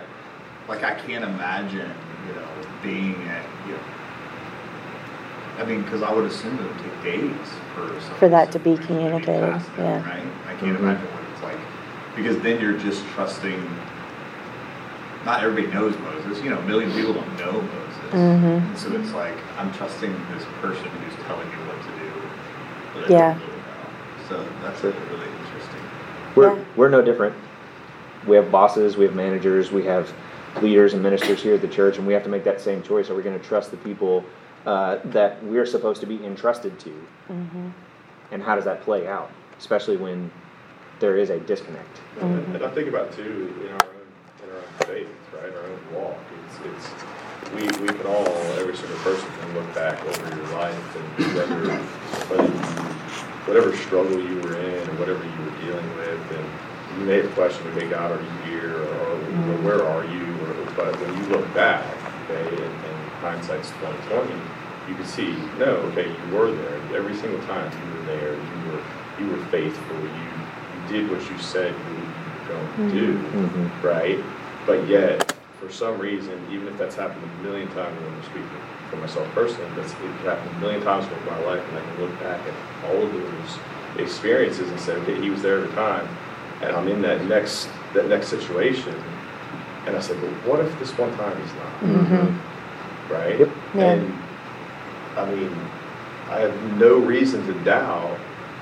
[0.67, 1.91] Like I can't imagine,
[2.27, 2.47] you know,
[2.83, 3.79] being at, you know,
[5.59, 8.77] I mean, because I would assume it would take days for For that to be
[8.77, 10.01] communicated, down, yeah.
[10.07, 10.23] Right?
[10.47, 10.79] I can't Mhm.
[10.79, 11.57] imagine what it's like,
[12.15, 13.61] because then you're just trusting.
[15.23, 16.43] Not everybody knows Moses.
[16.43, 18.67] You know, a million people don't know Moses, Mhm.
[18.67, 22.11] and so it's like I'm trusting this person who's telling me what to do.
[23.01, 23.33] But Yeah.
[23.35, 23.47] really.
[24.27, 25.81] So that's really interesting.
[26.35, 26.63] We're, Yeah.
[26.75, 27.35] we're no different.
[28.25, 30.11] We have bosses, we have managers, we have
[30.61, 33.09] leaders and ministers here at the church, and we have to make that same choice.
[33.09, 34.23] Are we going to trust the people
[34.65, 36.89] uh, that we're supposed to be entrusted to?
[37.29, 37.69] Mm-hmm.
[38.31, 40.31] And how does that play out, especially when
[40.99, 42.01] there is a disconnect?
[42.19, 45.63] And and I think about too, in our own, in our own faith, right, our
[45.63, 46.93] own walk, it's, it's,
[47.55, 48.27] we, we can all,
[48.59, 51.77] every single person can look back over your life and whether,
[52.29, 52.51] whether
[53.47, 57.33] whatever struggle you were in or whatever you were dealing with, and you may have
[57.33, 60.20] questioned, okay, God, are you here, or, or where are you, or,
[60.75, 61.85] but when you look back,
[62.29, 64.39] okay, and, and hindsight's twenty twenty,
[64.87, 68.71] you can see, no, okay, you were there, every single time you were there, you
[68.71, 68.83] were,
[69.19, 70.07] you were faithful, you,
[70.73, 73.83] you did what you said you were going to do, Mhm.
[73.83, 74.19] right?
[74.65, 78.49] But yet, for some reason, even if that's happened a million times, when I'm speaking
[78.89, 82.01] for myself personally, that's it happened a million times in my life, and I can
[82.01, 83.57] look back at all of those
[83.97, 86.07] experiences and say, okay, he was there every time,
[86.61, 88.95] and I'm in that next that next situation,
[89.85, 91.79] and I said, well, what if this one time he's not?
[91.81, 92.37] Mhm.
[93.09, 93.49] Right?
[93.75, 93.83] Yeah.
[93.93, 94.13] And
[95.17, 95.51] I mean,
[96.29, 98.17] I have no reason to doubt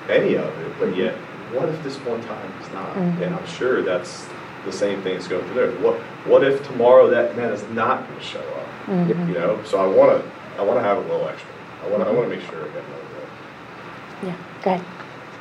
[0.09, 1.15] any of it, but yet,
[1.53, 2.95] what if this one time he's not?
[2.95, 3.21] Mhm.
[3.21, 4.27] And I'm sure that's
[4.65, 5.71] the same thing that's going through there.
[5.81, 8.67] What what if tomorrow that man is not going to show up?
[8.89, 9.27] Mhm.
[9.27, 11.49] You know, so I want to I want to have a little extra.
[11.85, 13.05] I want to I want to make sure I get another.
[14.23, 14.85] Yeah, go ahead.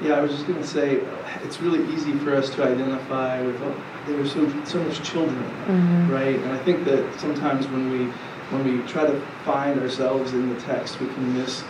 [0.00, 1.00] Yeah, I was just going to say,
[1.42, 3.74] it's really easy for us to identify with, oh,
[4.06, 6.10] there are so, so much children, Mhm.
[6.10, 6.36] right?
[6.38, 8.04] And I think that sometimes when we,
[8.50, 11.64] when we try to find ourselves in the text, we can miss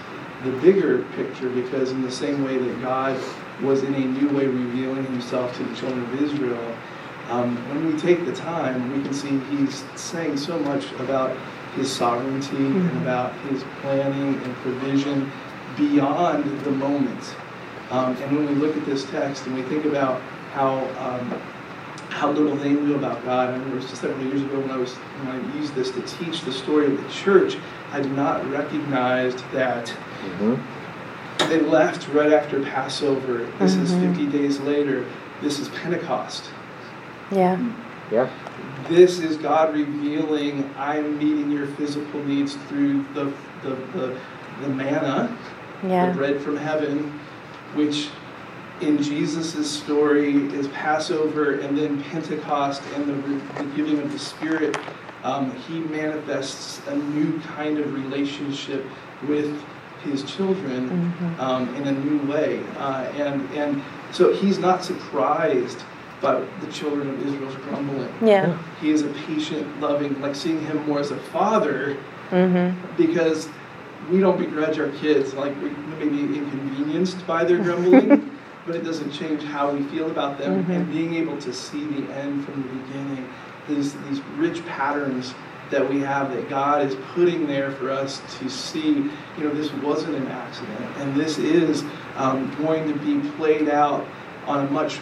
[0.45, 3.17] the bigger picture because in the same way that God
[3.63, 6.75] was in a new way revealing himself to the children of Israel,
[7.31, 11.33] um, when we take the time, we can see he's saying so much about
[11.77, 13.03] his sovereignty and Mhm.
[13.03, 15.31] about his planning and provision
[15.77, 17.35] beyond the moment.
[17.91, 20.21] Um, and when we look at this text and we think about
[20.53, 21.41] how um,
[22.11, 24.77] how little they knew about God, I remember it just several years ago when I
[24.77, 27.57] was when I used this to teach the story of the church,
[27.93, 29.93] I did not recognize that
[30.39, 30.59] Mhm.
[31.49, 33.47] they left right after Passover.
[33.59, 34.17] This is Mhm.
[34.17, 35.05] 50 days later.
[35.41, 36.51] This is Pentecost.
[37.31, 37.57] Yeah.
[38.11, 38.27] Yeah.
[38.89, 43.27] This is God revealing, I'm meeting your physical needs through the,
[43.63, 44.15] the, the,
[44.63, 45.31] the manna,
[45.87, 46.07] Yeah.
[46.09, 47.13] the bread from heaven,
[47.75, 48.09] which
[48.81, 54.77] in Jesus' story is Passover and then Pentecost and the, the giving of the Spirit.
[55.25, 58.87] Um, he manifests a new kind of relationship
[59.27, 59.61] with
[60.05, 61.39] his children Mhm.
[61.41, 62.61] um, in a new way.
[62.79, 65.83] Uh, and, and so he's not surprised
[66.21, 68.13] by the children of Israel's grumbling.
[68.23, 68.57] Yeah.
[68.81, 71.97] He is a patient, loving, like seeing him more as a father
[72.31, 72.75] Mhm.
[72.97, 73.49] because
[74.11, 75.35] we don't begrudge our kids.
[75.35, 78.31] Like we we may be inconvenienced by their grumbling,
[78.67, 80.65] but it doesn't change how we feel about them.
[80.65, 80.71] Mhm.
[80.77, 83.29] And being able to see the end from the beginning,
[83.69, 85.35] these these rich patterns
[85.71, 89.11] that we have that God is putting there for us to see.
[89.37, 91.85] You know, this wasn't an accident, and this is
[92.17, 94.07] um, going to be played out
[94.47, 94.99] on a much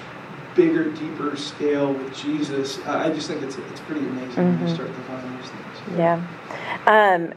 [0.57, 2.79] bigger, deeper scale with Jesus.
[2.79, 4.69] Uh, I just think it's it's pretty amazing when Mhm.
[4.69, 5.99] you start to find those things.
[5.99, 6.21] Yeah.
[6.87, 7.33] Um,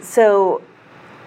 [0.00, 0.60] so,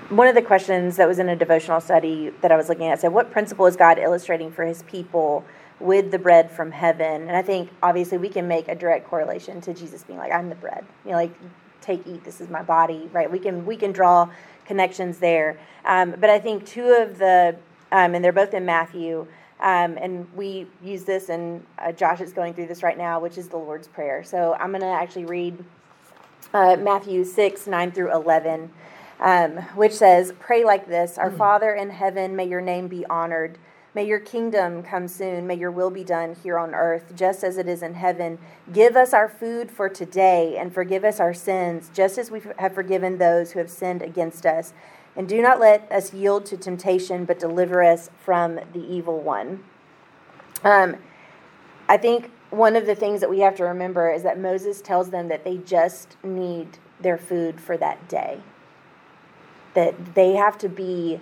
[0.09, 3.01] one of the questions that was in a devotional study that I was looking at
[3.01, 5.43] said, What principle is God illustrating for his people
[5.79, 7.23] with the bread from heaven?
[7.27, 10.49] And I think obviously we can make a direct correlation to Jesus being like, I'm
[10.49, 10.85] the bread.
[11.03, 11.33] You know, like,
[11.81, 13.29] take, eat, this is my body, right?
[13.29, 14.29] We can, we can draw
[14.65, 15.59] connections there.
[15.85, 17.55] Um, but I think two of the,
[17.91, 19.27] um, and they're both in Matthew,
[19.59, 23.37] um, and we use this, and uh, Josh is going through this right now, which
[23.37, 24.23] is the Lord's Prayer.
[24.23, 25.63] So I'm going to actually read
[26.53, 28.71] uh, Matthew 6, 9 through 11,
[29.19, 33.58] um, which says, Pray like this Our Father in heaven, may your name be honored.
[33.97, 35.47] May your kingdom come soon.
[35.47, 38.38] May your will be done here on earth, just as it is in heaven.
[38.71, 42.75] Give us our food for today, and forgive us our sins, just as we have
[42.75, 44.73] forgiven those who have sinned against us.
[45.15, 49.63] And do not let us yield to temptation, but deliver us from the evil one.
[50.63, 50.97] Um,
[51.89, 55.10] I think one of the things that we have to remember is that Moses tells
[55.10, 58.41] them that they just need their food for that day.
[59.77, 61.19] That they have to be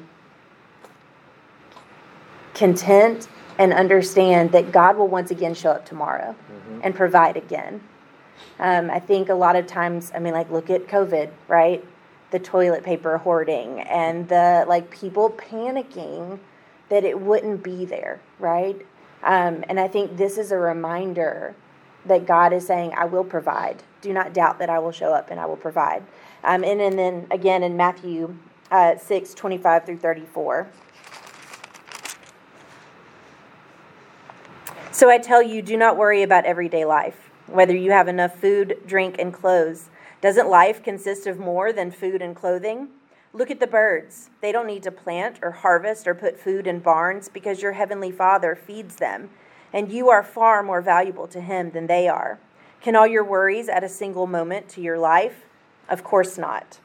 [2.54, 3.28] content
[3.60, 6.36] and understand that God will once again show up tomorrow
[6.82, 7.82] and provide again.
[8.60, 11.84] Um, I think a lot of times, I mean, like, look at COVID, right?
[12.32, 16.40] The toilet paper hoarding and the like people panicking
[16.90, 18.78] that it wouldn't be there, right?
[19.24, 21.56] Um, and I think this is a reminder
[22.06, 23.84] that God is saying, I will provide.
[24.02, 26.04] Do not doubt that I will show up and I will provide.
[26.46, 28.38] Um, and, and then again in Matthew
[28.72, 30.68] uh, 6 25 through 34.
[34.92, 38.78] So I tell you, do not worry about everyday life, whether you have enough food,
[38.86, 39.90] drink, and clothes.
[40.22, 42.88] Doesn't life consist of more than food and clothing?
[43.34, 44.30] Look at the birds.
[44.40, 48.12] They don't need to plant or harvest or put food in barns because your heavenly
[48.12, 49.30] Father feeds them,
[49.74, 52.40] and you are far more valuable to Him than they are.
[52.82, 55.45] Can all your worries add a single moment to your life?
[55.90, 56.80] Of course not.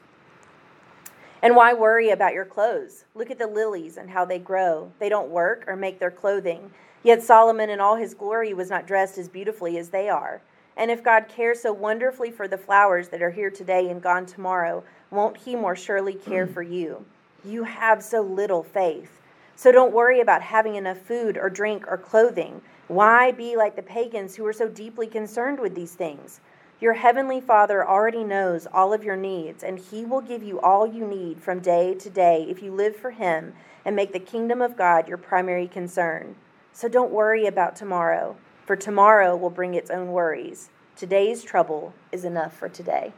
[1.41, 3.05] And why worry about your clothes?
[3.15, 4.91] Look at the lilies and how they grow.
[4.99, 6.71] They don't work or make their clothing.
[7.03, 10.41] Yet Solomon in all his glory was not dressed as beautifully as they are.
[10.77, 14.25] And if God cares so wonderfully for the flowers that are here today and gone
[14.25, 17.05] tomorrow, won't he more surely care for you?
[17.43, 19.19] You have so little faith.
[19.55, 22.61] So don't worry about having enough food or drink or clothing.
[22.87, 26.39] Why be like the pagans who are so deeply concerned with these things?
[26.81, 30.87] Your heavenly Father already knows all of your needs, and he will give you all
[30.87, 33.53] you need from day to day if you live for him
[33.85, 36.35] and make the kingdom of God your primary concern.
[36.73, 40.71] So don't worry about tomorrow, for tomorrow will bring its own worries.
[40.95, 43.13] Today's trouble is enough for today.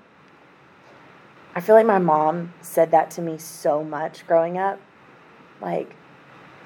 [1.56, 4.82] I feel like my mom said that to me so much growing up.
[5.62, 5.96] Like,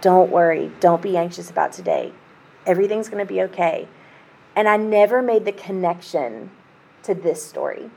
[0.01, 2.13] don't worry, don't be anxious about today.
[2.65, 3.87] Everything's going to be okay.
[4.55, 6.49] And I never made the connection
[7.07, 7.89] to this story.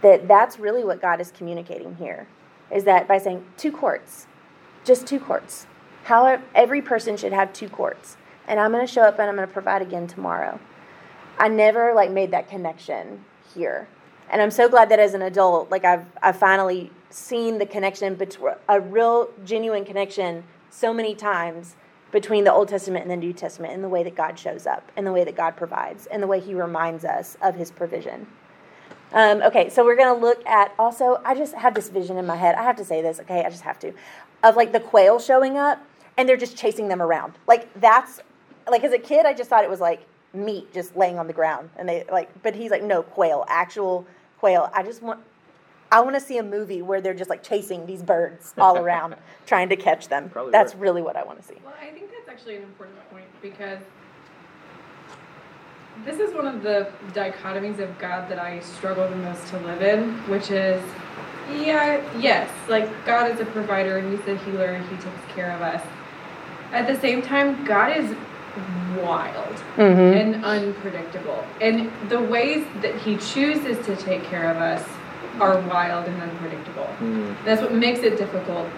[0.00, 2.26] That that's really what God is communicating here.
[2.70, 4.26] Is that by saying two quarts,
[4.84, 5.66] just two quarts.
[6.04, 8.16] How every person should have two quarts.
[8.48, 10.58] And I'm going to show up and I'm going to provide again tomorrow.
[11.38, 13.86] I never like made that connection here
[14.32, 18.14] and I'm so glad that as an adult, like I've I've finally seen the connection
[18.14, 21.76] between a real genuine connection so many times
[22.12, 24.92] between the Old Testament and the New Testament and the way that God shows up,
[24.96, 28.26] and the way that God provides, and the way He reminds us of His provision.
[29.12, 32.26] Um, okay, so we're going to look at also, I just have this vision in
[32.26, 32.54] my head.
[32.54, 33.44] I have to say this, okay?
[33.44, 33.92] I just have to.
[34.42, 35.84] Of like the quail showing up
[36.16, 37.34] and they're just chasing them around.
[37.46, 38.20] Like that's,
[38.70, 41.32] like as a kid, I just thought it was like meat just laying on the
[41.32, 41.68] ground.
[41.76, 44.06] And they like, but he's like, no, quail, actual
[44.38, 44.70] quail.
[44.72, 45.20] I just want
[45.92, 49.14] I want to see a movie where they're just like chasing these birds all around
[49.46, 50.30] trying to catch them.
[50.30, 50.82] Probably that's work.
[50.82, 51.56] really what I want to see.
[51.62, 53.78] Well, I think that's actually an important point because
[56.06, 59.82] this is one of the dichotomies of God that I struggle the most to live
[59.82, 60.82] in, which is
[61.50, 65.50] yeah, yes, like God is a provider, and he's a healer, and he takes care
[65.50, 65.84] of us.
[66.72, 68.16] At the same time, God is
[68.96, 70.16] wild mm-hmm.
[70.16, 71.44] and unpredictable.
[71.60, 74.86] And the ways that he chooses to take care of us
[75.40, 76.84] are wild and unpredictable.
[76.84, 77.44] Mm-hmm.
[77.44, 78.68] That's what makes it difficult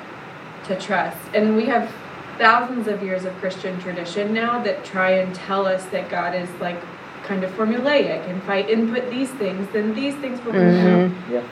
[0.67, 1.19] to trust.
[1.35, 1.93] And we have
[2.39, 6.49] thousands of years of Christian tradition now that try and tell us that God is
[6.61, 6.81] like
[7.25, 11.27] kind of formulaic and if I input these things, then these things will come mm-hmm.
[11.27, 11.31] out.
[11.31, 11.49] Yeah.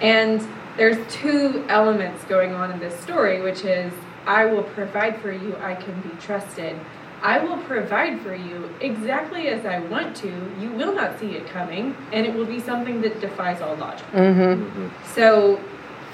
[0.00, 3.92] And there's two elements going on in this story, which is
[4.26, 6.78] I will provide for you, I can be trusted.
[7.22, 10.28] I will provide for you exactly as I want to.
[10.58, 14.06] You will not see it coming, and it will be something that defies all logic.
[14.12, 14.88] Mm-hmm.
[15.12, 15.60] So,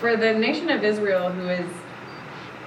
[0.00, 1.70] for the nation of Israel, who is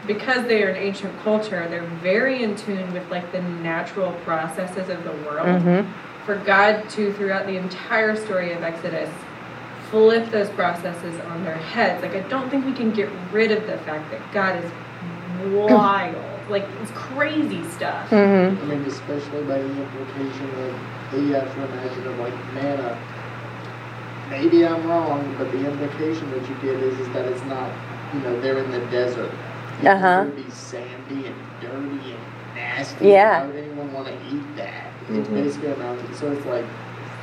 [0.08, 4.90] because they are an ancient culture, they're very in tune with like the natural processes
[4.90, 5.48] of the world.
[5.48, 6.26] Mm-hmm.
[6.26, 9.10] For God to, throughout the entire story of Exodus,
[9.90, 12.02] flip those processes on their heads.
[12.02, 14.72] Like, I don't think we can get rid of the fact that God is
[15.54, 18.10] wild like it's crazy stuff.
[18.10, 18.62] Mm-hmm.
[18.62, 20.50] I mean, especially by the implication
[21.14, 22.98] of you have to imagine of like manna.
[24.30, 27.72] Maybe I'm wrong, but the implication that you get is, is that it's not,
[28.14, 29.32] you know, they're in the desert.
[29.84, 30.26] Uh huh.
[30.28, 33.08] It would be sandy and dirty and nasty.
[33.08, 33.42] Yeah.
[33.42, 34.94] Why would anyone want to eat that?
[35.10, 35.34] It's mm-hmm.
[35.34, 36.14] basically a mountain.
[36.14, 36.66] So it's like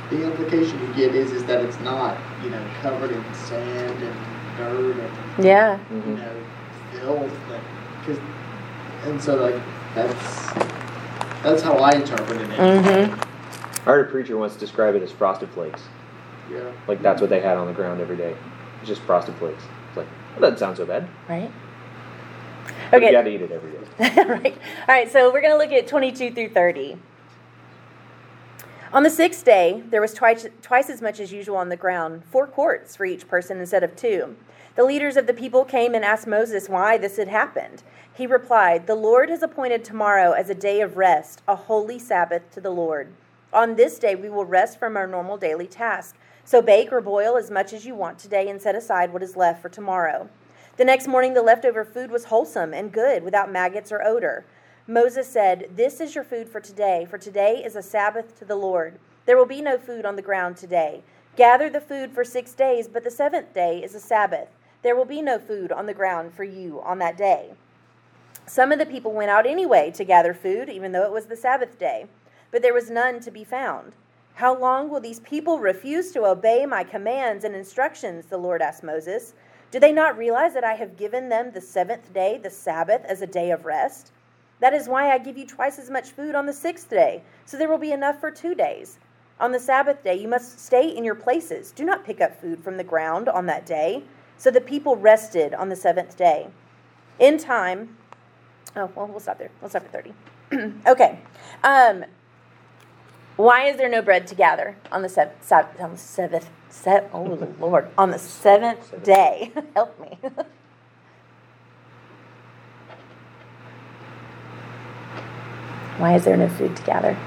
[0.09, 4.57] the implication you get is is that it's not, you know, covered in sand and
[4.57, 6.15] dirt and yeah, you mm-hmm.
[6.15, 6.43] know,
[6.91, 7.31] filth.
[7.99, 8.21] Because
[9.07, 9.61] and so like
[9.95, 10.53] that's
[11.43, 12.57] that's how I interpreted it.
[12.59, 13.13] Mm-hmm.
[13.81, 15.81] I heard a preacher once describe it as frosted flakes.
[16.51, 16.71] Yeah.
[16.87, 18.35] Like that's what they had on the ground every day,
[18.79, 19.63] It's just frosted flakes.
[19.89, 21.07] It's like well, that doesn't sound so bad.
[21.27, 21.51] Right.
[22.91, 23.07] But okay.
[23.07, 24.23] You got to eat it every day.
[24.23, 24.57] right.
[24.87, 25.11] All right.
[25.11, 26.97] So we're going to look at 22 through 30.
[28.93, 32.23] On the sixth day, there was twice, twice as much as usual on the ground,
[32.31, 34.37] four quarts for each person instead of two.
[34.77, 37.81] The leaders of the people came and asked Moses why this had happened.
[38.13, 42.51] He replied, The Lord has appointed tomorrow as a day of rest, a holy Sabbath
[42.51, 43.11] to the Lord.
[43.51, 46.15] on this day we will rest from our normal daily task.
[46.45, 49.35] So bake or boil as much as you want today and set aside what is
[49.35, 50.29] left for tomorrow.
[50.77, 54.45] The next morning, the leftover food was wholesome and good, without maggots or odor.
[54.85, 58.55] Moses said, This is your food for today, for today is a Sabbath to the
[58.55, 58.99] Lord.
[59.25, 61.01] There will be no food on the ground today.
[61.35, 64.49] Gather the food for six days, but the seventh day is a Sabbath.
[64.87, 67.55] There will be no food on the ground for you on that day.
[68.45, 71.35] Some of the people went out anyway to gather food, even though it was the
[71.35, 72.05] Sabbath day,
[72.51, 73.97] but there was none to be found.
[74.35, 78.27] How long will these people refuse to obey my commands and instructions?
[78.27, 79.33] The Lord asked Moses.
[79.71, 83.21] Do they not realize that I have given them the seventh day, the Sabbath, as
[83.21, 84.13] a day of rest?
[84.61, 87.57] That is why I give you twice as much food on the sixth day, so
[87.57, 88.99] there will be enough for two days.
[89.37, 91.73] On the Sabbath day, you must stay in your places.
[91.73, 94.03] Do not pick up food from the ground on that day.
[94.37, 96.47] So the people rested on the seventh day.
[97.19, 97.97] In time,
[98.75, 99.49] oh, well, we'll stop there.
[99.61, 99.91] We'll stop at
[100.51, 100.73] 30.
[100.87, 101.19] okay.
[101.63, 102.05] Um,
[103.35, 106.49] why is there no bread to gather on the, sev- on the seventh?
[106.69, 107.23] Se- oh,
[107.59, 107.89] Lord.
[107.97, 109.51] On the seventh day.
[109.75, 110.17] Help me.
[115.97, 117.17] Why is there no food to gather?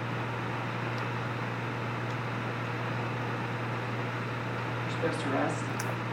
[5.02, 5.69] You're supposed to rest.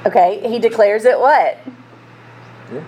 [0.08, 1.60] Okay, he declares it what?
[2.72, 2.84] Yeah.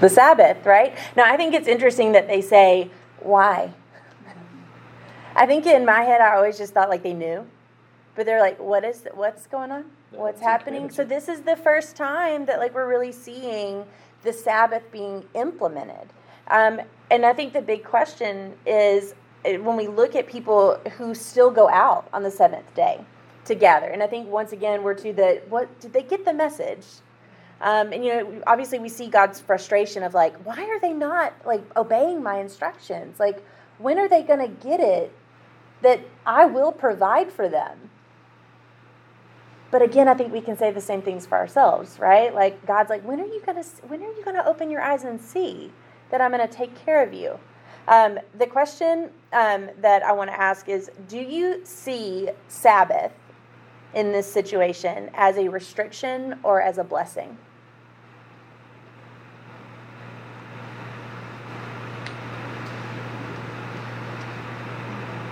[0.00, 0.96] The Sabbath, right?
[1.16, 3.72] Now, I think it's interesting that they say, why?
[5.34, 7.44] I think in my head, I always just thought like they knew.
[8.14, 9.86] But they're like, what is, what's going on?
[10.12, 10.88] What's happening?
[10.88, 13.84] So this is the first time that like we're really seeing
[14.22, 16.12] the Sabbath being implemented.
[16.46, 16.80] Um,
[17.10, 19.14] and I think the big question is
[19.44, 23.04] eh, when we look at people who still go out on the seventh day
[23.46, 23.86] to gather.
[23.86, 26.86] And I think once again we're to the what did they get the message?
[27.60, 31.34] Um, and you know, obviously we see God's frustration of like, why are they not
[31.46, 33.20] like obeying my instructions?
[33.20, 33.44] Like,
[33.78, 35.12] when are they going to get it
[35.82, 37.90] that I will provide for them?
[39.70, 42.34] But again, I think we can say the same things for ourselves, right?
[42.34, 45.18] Like God's like, when are you gonna when are you gonna open your eyes and
[45.18, 45.72] see
[46.10, 47.38] that I'm gonna take care of you?
[47.88, 53.12] Um, the question um, that I want to ask is, do you see Sabbath
[53.94, 57.36] in this situation as a restriction or as a blessing?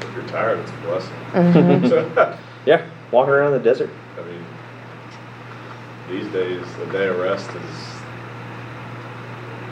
[0.03, 1.17] If you're tired, it's a blessing.
[1.33, 2.37] Mhm.
[2.67, 3.89] Yeah, walking around the desert.
[4.19, 4.45] I mean,
[6.11, 7.55] these days, a day of rest is,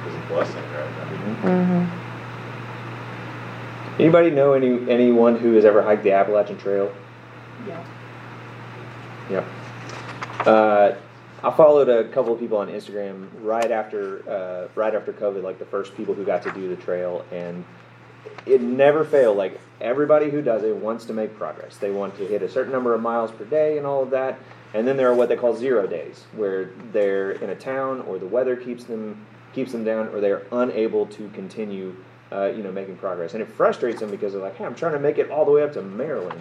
[0.08, 1.06] is a blessing, right?
[1.06, 1.84] I mean, Mm-hmm.
[4.02, 6.90] Anybody know any anyone who has ever hiked the Appalachian Trail?
[7.66, 7.84] Yeah.
[9.30, 9.44] Yep.
[10.46, 10.92] Uh,
[11.42, 15.58] I followed a couple of people on Instagram right after uh, right after COVID, like
[15.58, 17.64] the first people who got to do the trail, and
[18.46, 19.36] it never failed.
[19.36, 21.76] Like everybody who does it wants to make progress.
[21.76, 24.38] They want to hit a certain number of miles per day and all of that.
[24.74, 28.18] And then there are what they call zero days, where they're in a town or
[28.18, 31.94] the weather keeps them keeps them down, or they're unable to continue.
[32.30, 34.92] Uh, you know, making progress, and it frustrates them because they're like, "Hey, I'm trying
[34.92, 36.38] to make it all the way up to Maryland,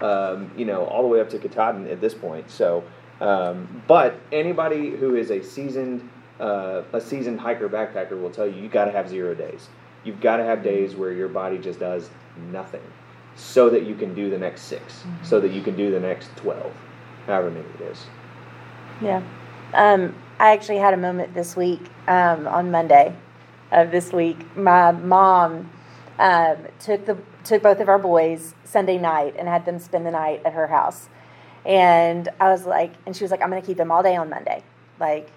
[0.00, 2.84] um, you know, all the way up to Katahdin at this point." So,
[3.20, 6.08] um, but anybody who is a seasoned
[6.40, 9.68] uh, a seasoned hiker backpacker will tell you you got to have zero days.
[10.04, 12.08] You've got to have days where your body just does
[12.50, 12.82] nothing,
[13.36, 16.34] so that you can do the next 6 so that you can do the next
[16.36, 16.72] twelve,
[17.26, 18.06] however many it is.
[19.00, 19.22] Yeah.
[19.74, 23.14] Um, I actually had a moment this week um, on Monday
[23.70, 24.56] of this week.
[24.56, 25.70] My mom
[26.20, 30.10] um, took the took both of our boys Sunday night and had them spend the
[30.10, 31.08] night at her house.
[31.64, 34.16] And I was like, and she was like, I'm going to keep them all day
[34.16, 34.62] on Monday.
[34.98, 35.30] Like,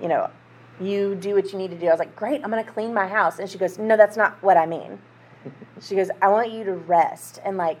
[0.00, 0.30] you know,
[0.80, 1.86] you do what you need to do.
[1.86, 3.40] I was like, great, I'm going to clean my house.
[3.40, 4.98] And she goes, no, that's not what I mean.
[5.80, 7.78] She goes, I want you to rest and like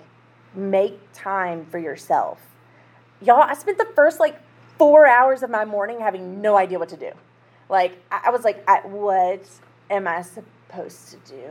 [0.54, 2.38] make time for yourself.
[3.20, 4.40] Y'all, I spent the first like
[4.78, 7.10] four hours of my morning having no idea what to do.
[7.68, 9.44] Like, I I was like, I, what
[9.90, 11.50] am I supposed to do?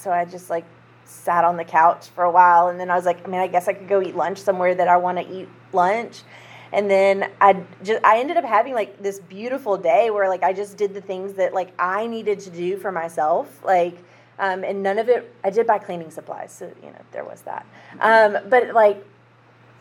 [0.00, 0.64] So I just like
[1.04, 3.48] sat on the couch for a while and then I was like, I mean, I
[3.48, 6.22] guess I could go eat lunch somewhere that I want to eat lunch.
[6.72, 10.52] And then I just I ended up having like this beautiful day where like I
[10.52, 13.62] just did the things that like I needed to do for myself.
[13.64, 13.98] Like
[14.38, 17.42] um, and none of it I did buy cleaning supplies, so you know, there was
[17.42, 17.66] that.
[18.00, 19.04] Um, but like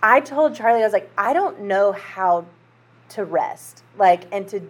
[0.01, 2.45] I told Charlie, I was like, I don't know how
[3.09, 4.61] to rest, like, and to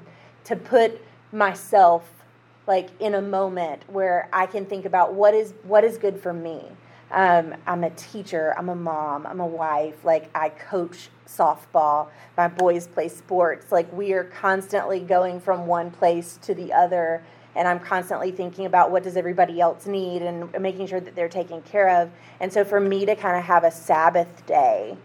[0.46, 2.19] to put myself
[2.68, 6.34] like in a moment where I can think about what is what is good for
[6.34, 6.64] me.
[7.12, 8.54] Um, I'm a teacher.
[8.58, 9.26] I'm a mom.
[9.26, 10.06] I'm a wife.
[10.06, 12.10] Like I coach softball.
[12.38, 13.72] My boys play sports.
[13.72, 17.24] Like we are constantly going from one place to the other.
[17.56, 21.28] and I'm constantly thinking about what does everybody else need and making sure that they're
[21.28, 22.12] taken care of.
[22.40, 24.96] And so for me to kind of have a Sabbath day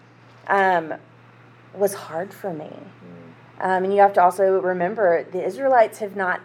[0.46, 0.94] um,
[1.74, 2.70] was hard for me.
[3.61, 6.42] Um, and you have to also remember the Israelites have not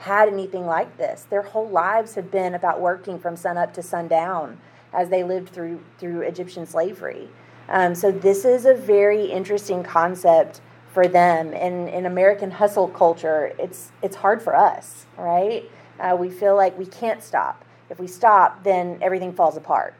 [0.00, 1.26] had anything like this.
[1.28, 4.58] Their whole lives have been about working from sun up to sundown
[4.92, 7.28] as they lived through through Egyptian slavery.
[7.68, 10.60] Um, so this is a very interesting concept
[10.92, 11.54] for them.
[11.54, 15.70] And in American hustle culture, it's it's hard for us, right?
[15.98, 17.64] Uh, we feel like we can't stop.
[17.90, 19.94] If we stop, then everything falls apart.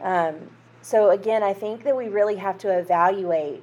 [0.00, 0.50] Um,
[0.82, 3.62] so again, I think that we really have to evaluate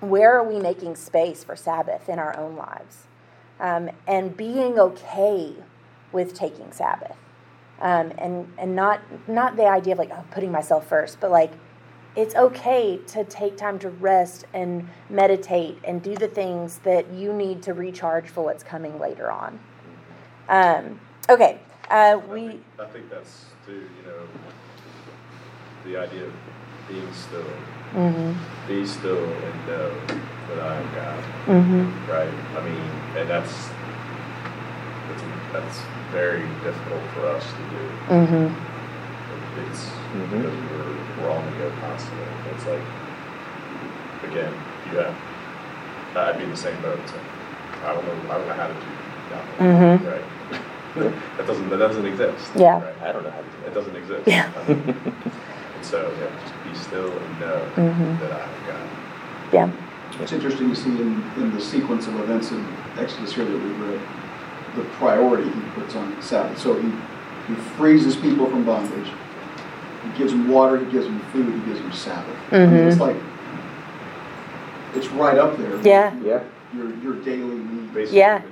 [0.00, 3.07] where are we making space for Sabbath in our own lives,
[3.60, 5.54] um, and being okay
[6.12, 7.16] with taking Sabbath,
[7.80, 11.52] um, and and not not the idea of like oh, putting myself first, but like
[12.16, 17.32] it's okay to take time to rest and meditate and do the things that you
[17.32, 19.60] need to recharge for what's coming later on.
[20.48, 22.48] Um, okay, uh, I we.
[22.48, 24.26] think- I think that's too, you know,
[25.84, 26.32] the idea of
[26.88, 27.44] being still,
[27.92, 28.66] mm-hmm.
[28.66, 29.92] be still and know
[30.48, 32.32] that I am God, hmm right?
[32.56, 32.82] I mean,
[33.16, 33.68] and that's,
[35.08, 35.22] that's,
[35.52, 35.80] that's
[36.12, 37.84] very difficult for us to do.
[38.08, 38.54] hmm
[39.68, 39.84] It's
[40.14, 40.30] Mhm.
[40.30, 42.26] because we're, we're on the go constantly.
[42.54, 42.80] It's like,
[44.30, 44.52] again,
[44.90, 45.14] you have,
[46.16, 46.98] I'd be in the same boat.
[47.06, 47.14] So
[47.84, 48.80] I don't know, I don't know how to do
[49.30, 49.44] that.
[49.58, 50.06] Mhm.
[50.06, 50.24] Right.
[51.36, 52.50] that doesn't, that doesn't exist.
[52.56, 52.80] Yeah.
[52.82, 52.94] Right?
[53.02, 53.74] I don't know how to do It that.
[53.74, 54.26] doesn't exist.
[54.26, 54.50] Yeah.
[54.68, 58.20] and so, yeah, just be still and know Mhm.
[58.20, 58.88] that I have God.
[59.52, 59.70] Yeah.
[60.20, 62.66] It's interesting to see in, in the sequence of events in
[62.98, 64.00] Exodus here that we read,
[64.74, 66.58] the priority he puts on Sabbath.
[66.58, 66.90] So he,
[67.46, 69.08] he frees his people from bondage.
[70.04, 72.36] He gives them water, he gives them food, he gives them Sabbath.
[72.52, 73.00] I mean, it's Mhm.
[73.00, 73.16] like,
[74.94, 75.76] it's right up there.
[75.82, 76.14] Yeah.
[76.22, 76.42] Yeah.
[76.74, 77.94] Your, your daily needs.
[77.94, 78.42] Basically, Yeah.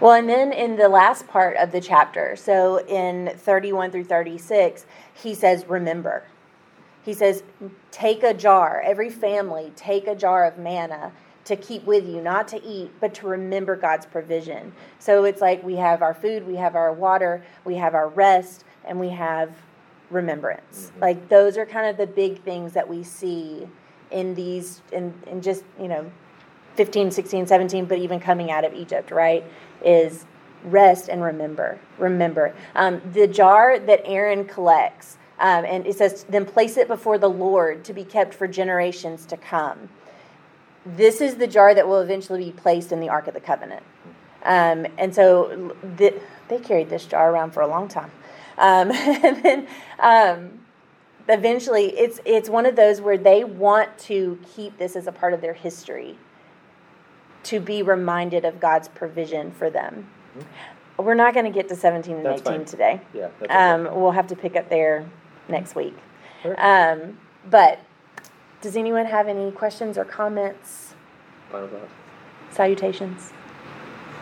[0.00, 4.84] Well, and then in the last part of the chapter, so in 31 through 36,
[5.14, 6.24] he says, Remember.
[7.04, 7.42] He says,
[7.90, 11.12] Take a jar, every family, take a jar of manna
[11.44, 14.72] to keep with you, not to eat, but to remember God's provision.
[14.98, 18.64] So it's like we have our food, we have our water, we have our rest,
[18.84, 19.54] and we have
[20.10, 20.92] remembrance.
[21.00, 23.66] Like those are kind of the big things that we see
[24.10, 26.10] in these, in, in just, you know,
[26.76, 29.44] 15, 16, 17, but even coming out of Egypt, right?
[29.84, 30.26] Is
[30.64, 31.78] rest and remember.
[31.98, 32.54] Remember.
[32.74, 37.28] Um, the jar that Aaron collects, um, and it says, then place it before the
[37.28, 39.88] Lord to be kept for generations to come.
[40.86, 43.82] This is the jar that will eventually be placed in the Ark of the Covenant.
[44.44, 46.14] Um, and so th-
[46.46, 48.12] they carried this jar around for a long time.
[48.56, 49.68] Um, and then
[49.98, 50.60] um,
[51.28, 55.34] eventually, it's, it's one of those where they want to keep this as a part
[55.34, 56.16] of their history
[57.44, 60.08] to be reminded of God's provision for them.
[60.96, 62.64] We're not going to get to 17 and That's 18 fine.
[62.64, 63.00] today.
[63.12, 63.28] Yeah.
[63.40, 63.96] That's Um, okay.
[63.98, 65.04] we'll have to pick up there
[65.48, 65.96] next week.
[66.42, 66.54] Sure.
[66.58, 67.18] Um,
[67.50, 67.80] but
[68.60, 70.94] does anyone have any questions or comments,
[71.50, 71.92] Final thoughts?
[72.50, 73.32] salutations?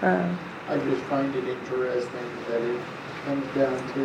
[0.02, 2.80] Um, I just find it interesting that it
[3.24, 4.00] comes down to,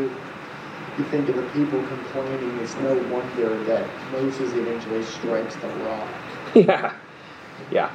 [0.97, 6.07] you think of the people complaining, it's no wonder that Moses eventually strikes the rock.
[6.55, 6.93] Yeah.
[7.71, 7.91] Yeah.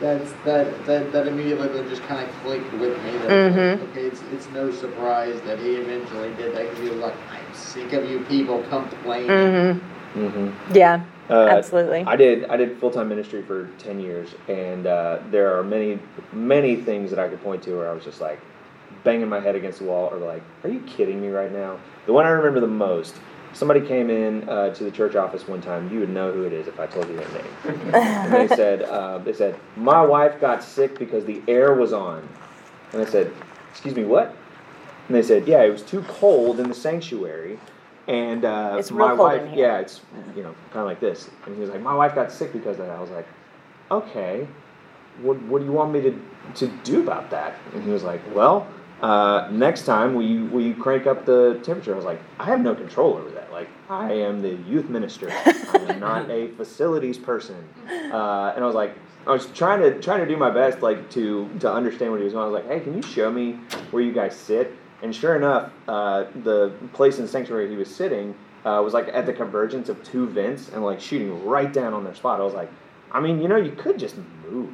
[0.00, 3.90] That's, that, that, that immediately just kind of clicked with me, that, Mhm.
[3.90, 7.54] okay, it's, it's no surprise that he eventually did that, because he was like, I'm
[7.54, 9.28] sick of you people complaining.
[9.30, 10.18] mm-hmm.
[10.26, 10.74] Mm-hmm.
[10.76, 12.04] Yeah, Uh, absolutely.
[12.06, 12.44] I did.
[12.46, 15.98] I did full time ministry for ten years, and uh, there are many,
[16.32, 18.40] many things that I could point to where I was just like
[19.04, 22.12] banging my head against the wall, or like, "Are you kidding me right now?" The
[22.12, 23.16] one I remember the most.
[23.54, 25.90] Somebody came in uh, to the church office one time.
[25.92, 27.94] You would know who it is if I told you their name.
[27.94, 32.28] and they said, uh, "They said my wife got sick because the air was on."
[32.92, 33.32] And I said,
[33.70, 34.34] "Excuse me, what?"
[35.08, 37.58] And they said, "Yeah, it was too cold in the sanctuary."
[38.06, 40.00] And uh, It's my wife, yeah, it's
[40.36, 41.30] you know kind of like this.
[41.46, 43.26] And he was like, "My wife got sick because of that." I was like,
[43.90, 44.46] "Okay,
[45.22, 46.20] what what do you want me to
[46.56, 48.66] to do about that?" And he was like, "Well,
[49.00, 52.44] uh, next time will you will you crank up the temperature?" I was like, "I
[52.46, 53.43] have no control over that.
[53.54, 55.32] Like, I am the youth minister.
[55.72, 58.96] I'm not a facilities person." Uh, and I was like.
[59.26, 62.24] I was trying to trying to do my best, like to to understand what he
[62.24, 62.44] was doing.
[62.44, 63.52] I was like, "Hey, can you show me
[63.90, 64.70] where you guys sit?"
[65.02, 68.34] And sure enough, uh, the place in the sanctuary he was sitting
[68.64, 72.04] uh, was like at the convergence of two vents and like shooting right down on
[72.04, 72.40] their spot.
[72.40, 72.70] I was like,
[73.12, 74.16] I mean, you know, you could just
[74.48, 74.72] move.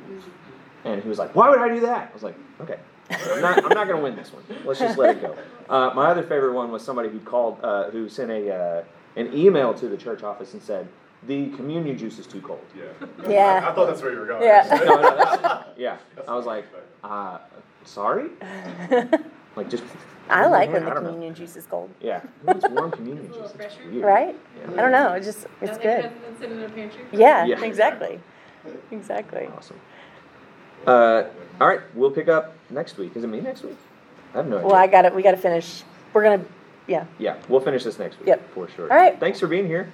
[0.84, 2.10] And he was like, Why would I do that?
[2.10, 2.78] I was like, Okay,
[3.10, 4.42] I'm not, I'm not going to win this one.
[4.64, 5.36] Let's just let it go.
[5.70, 8.84] Uh, my other favorite one was somebody who called, uh, who sent a uh,
[9.14, 10.88] an email to the church office and said,
[11.28, 12.64] The communion juice is too cold.
[12.76, 13.06] Yeah.
[13.28, 13.62] Yeah.
[13.64, 14.42] I, I thought that's where you were going.
[14.42, 14.66] Yeah.
[14.84, 15.98] No, no, that's, yeah.
[16.26, 16.64] I was like,
[17.04, 17.38] uh,
[17.84, 18.30] sorry?
[19.56, 19.82] Like just.
[20.28, 21.10] I like when the don't know.
[21.10, 21.90] communion juice is cold.
[22.00, 23.76] Yeah, it's warm communion It's a little juice.
[23.92, 24.36] It's Right?
[24.60, 24.72] Yeah.
[24.72, 25.12] I don't know.
[25.14, 26.12] It's just it's Nothing good.
[26.40, 27.02] better in a pantry.
[27.12, 27.62] Yeah, Yeah.
[27.64, 28.20] exactly.
[28.92, 29.48] Exactly.
[29.56, 29.80] Awesome.
[30.86, 31.24] Uh,
[31.60, 33.16] all right, we'll pick up next week.
[33.16, 33.76] Is it me next week?
[34.34, 34.66] I have no idea.
[34.68, 35.14] Well, I got it.
[35.14, 35.82] We got to finish.
[36.12, 36.44] We're gonna.
[36.86, 37.04] Yeah.
[37.18, 38.28] Yeah, we'll finish this next week.
[38.28, 38.54] Yep.
[38.54, 38.90] For sure.
[38.90, 39.18] All right.
[39.18, 39.90] Thanks for being here.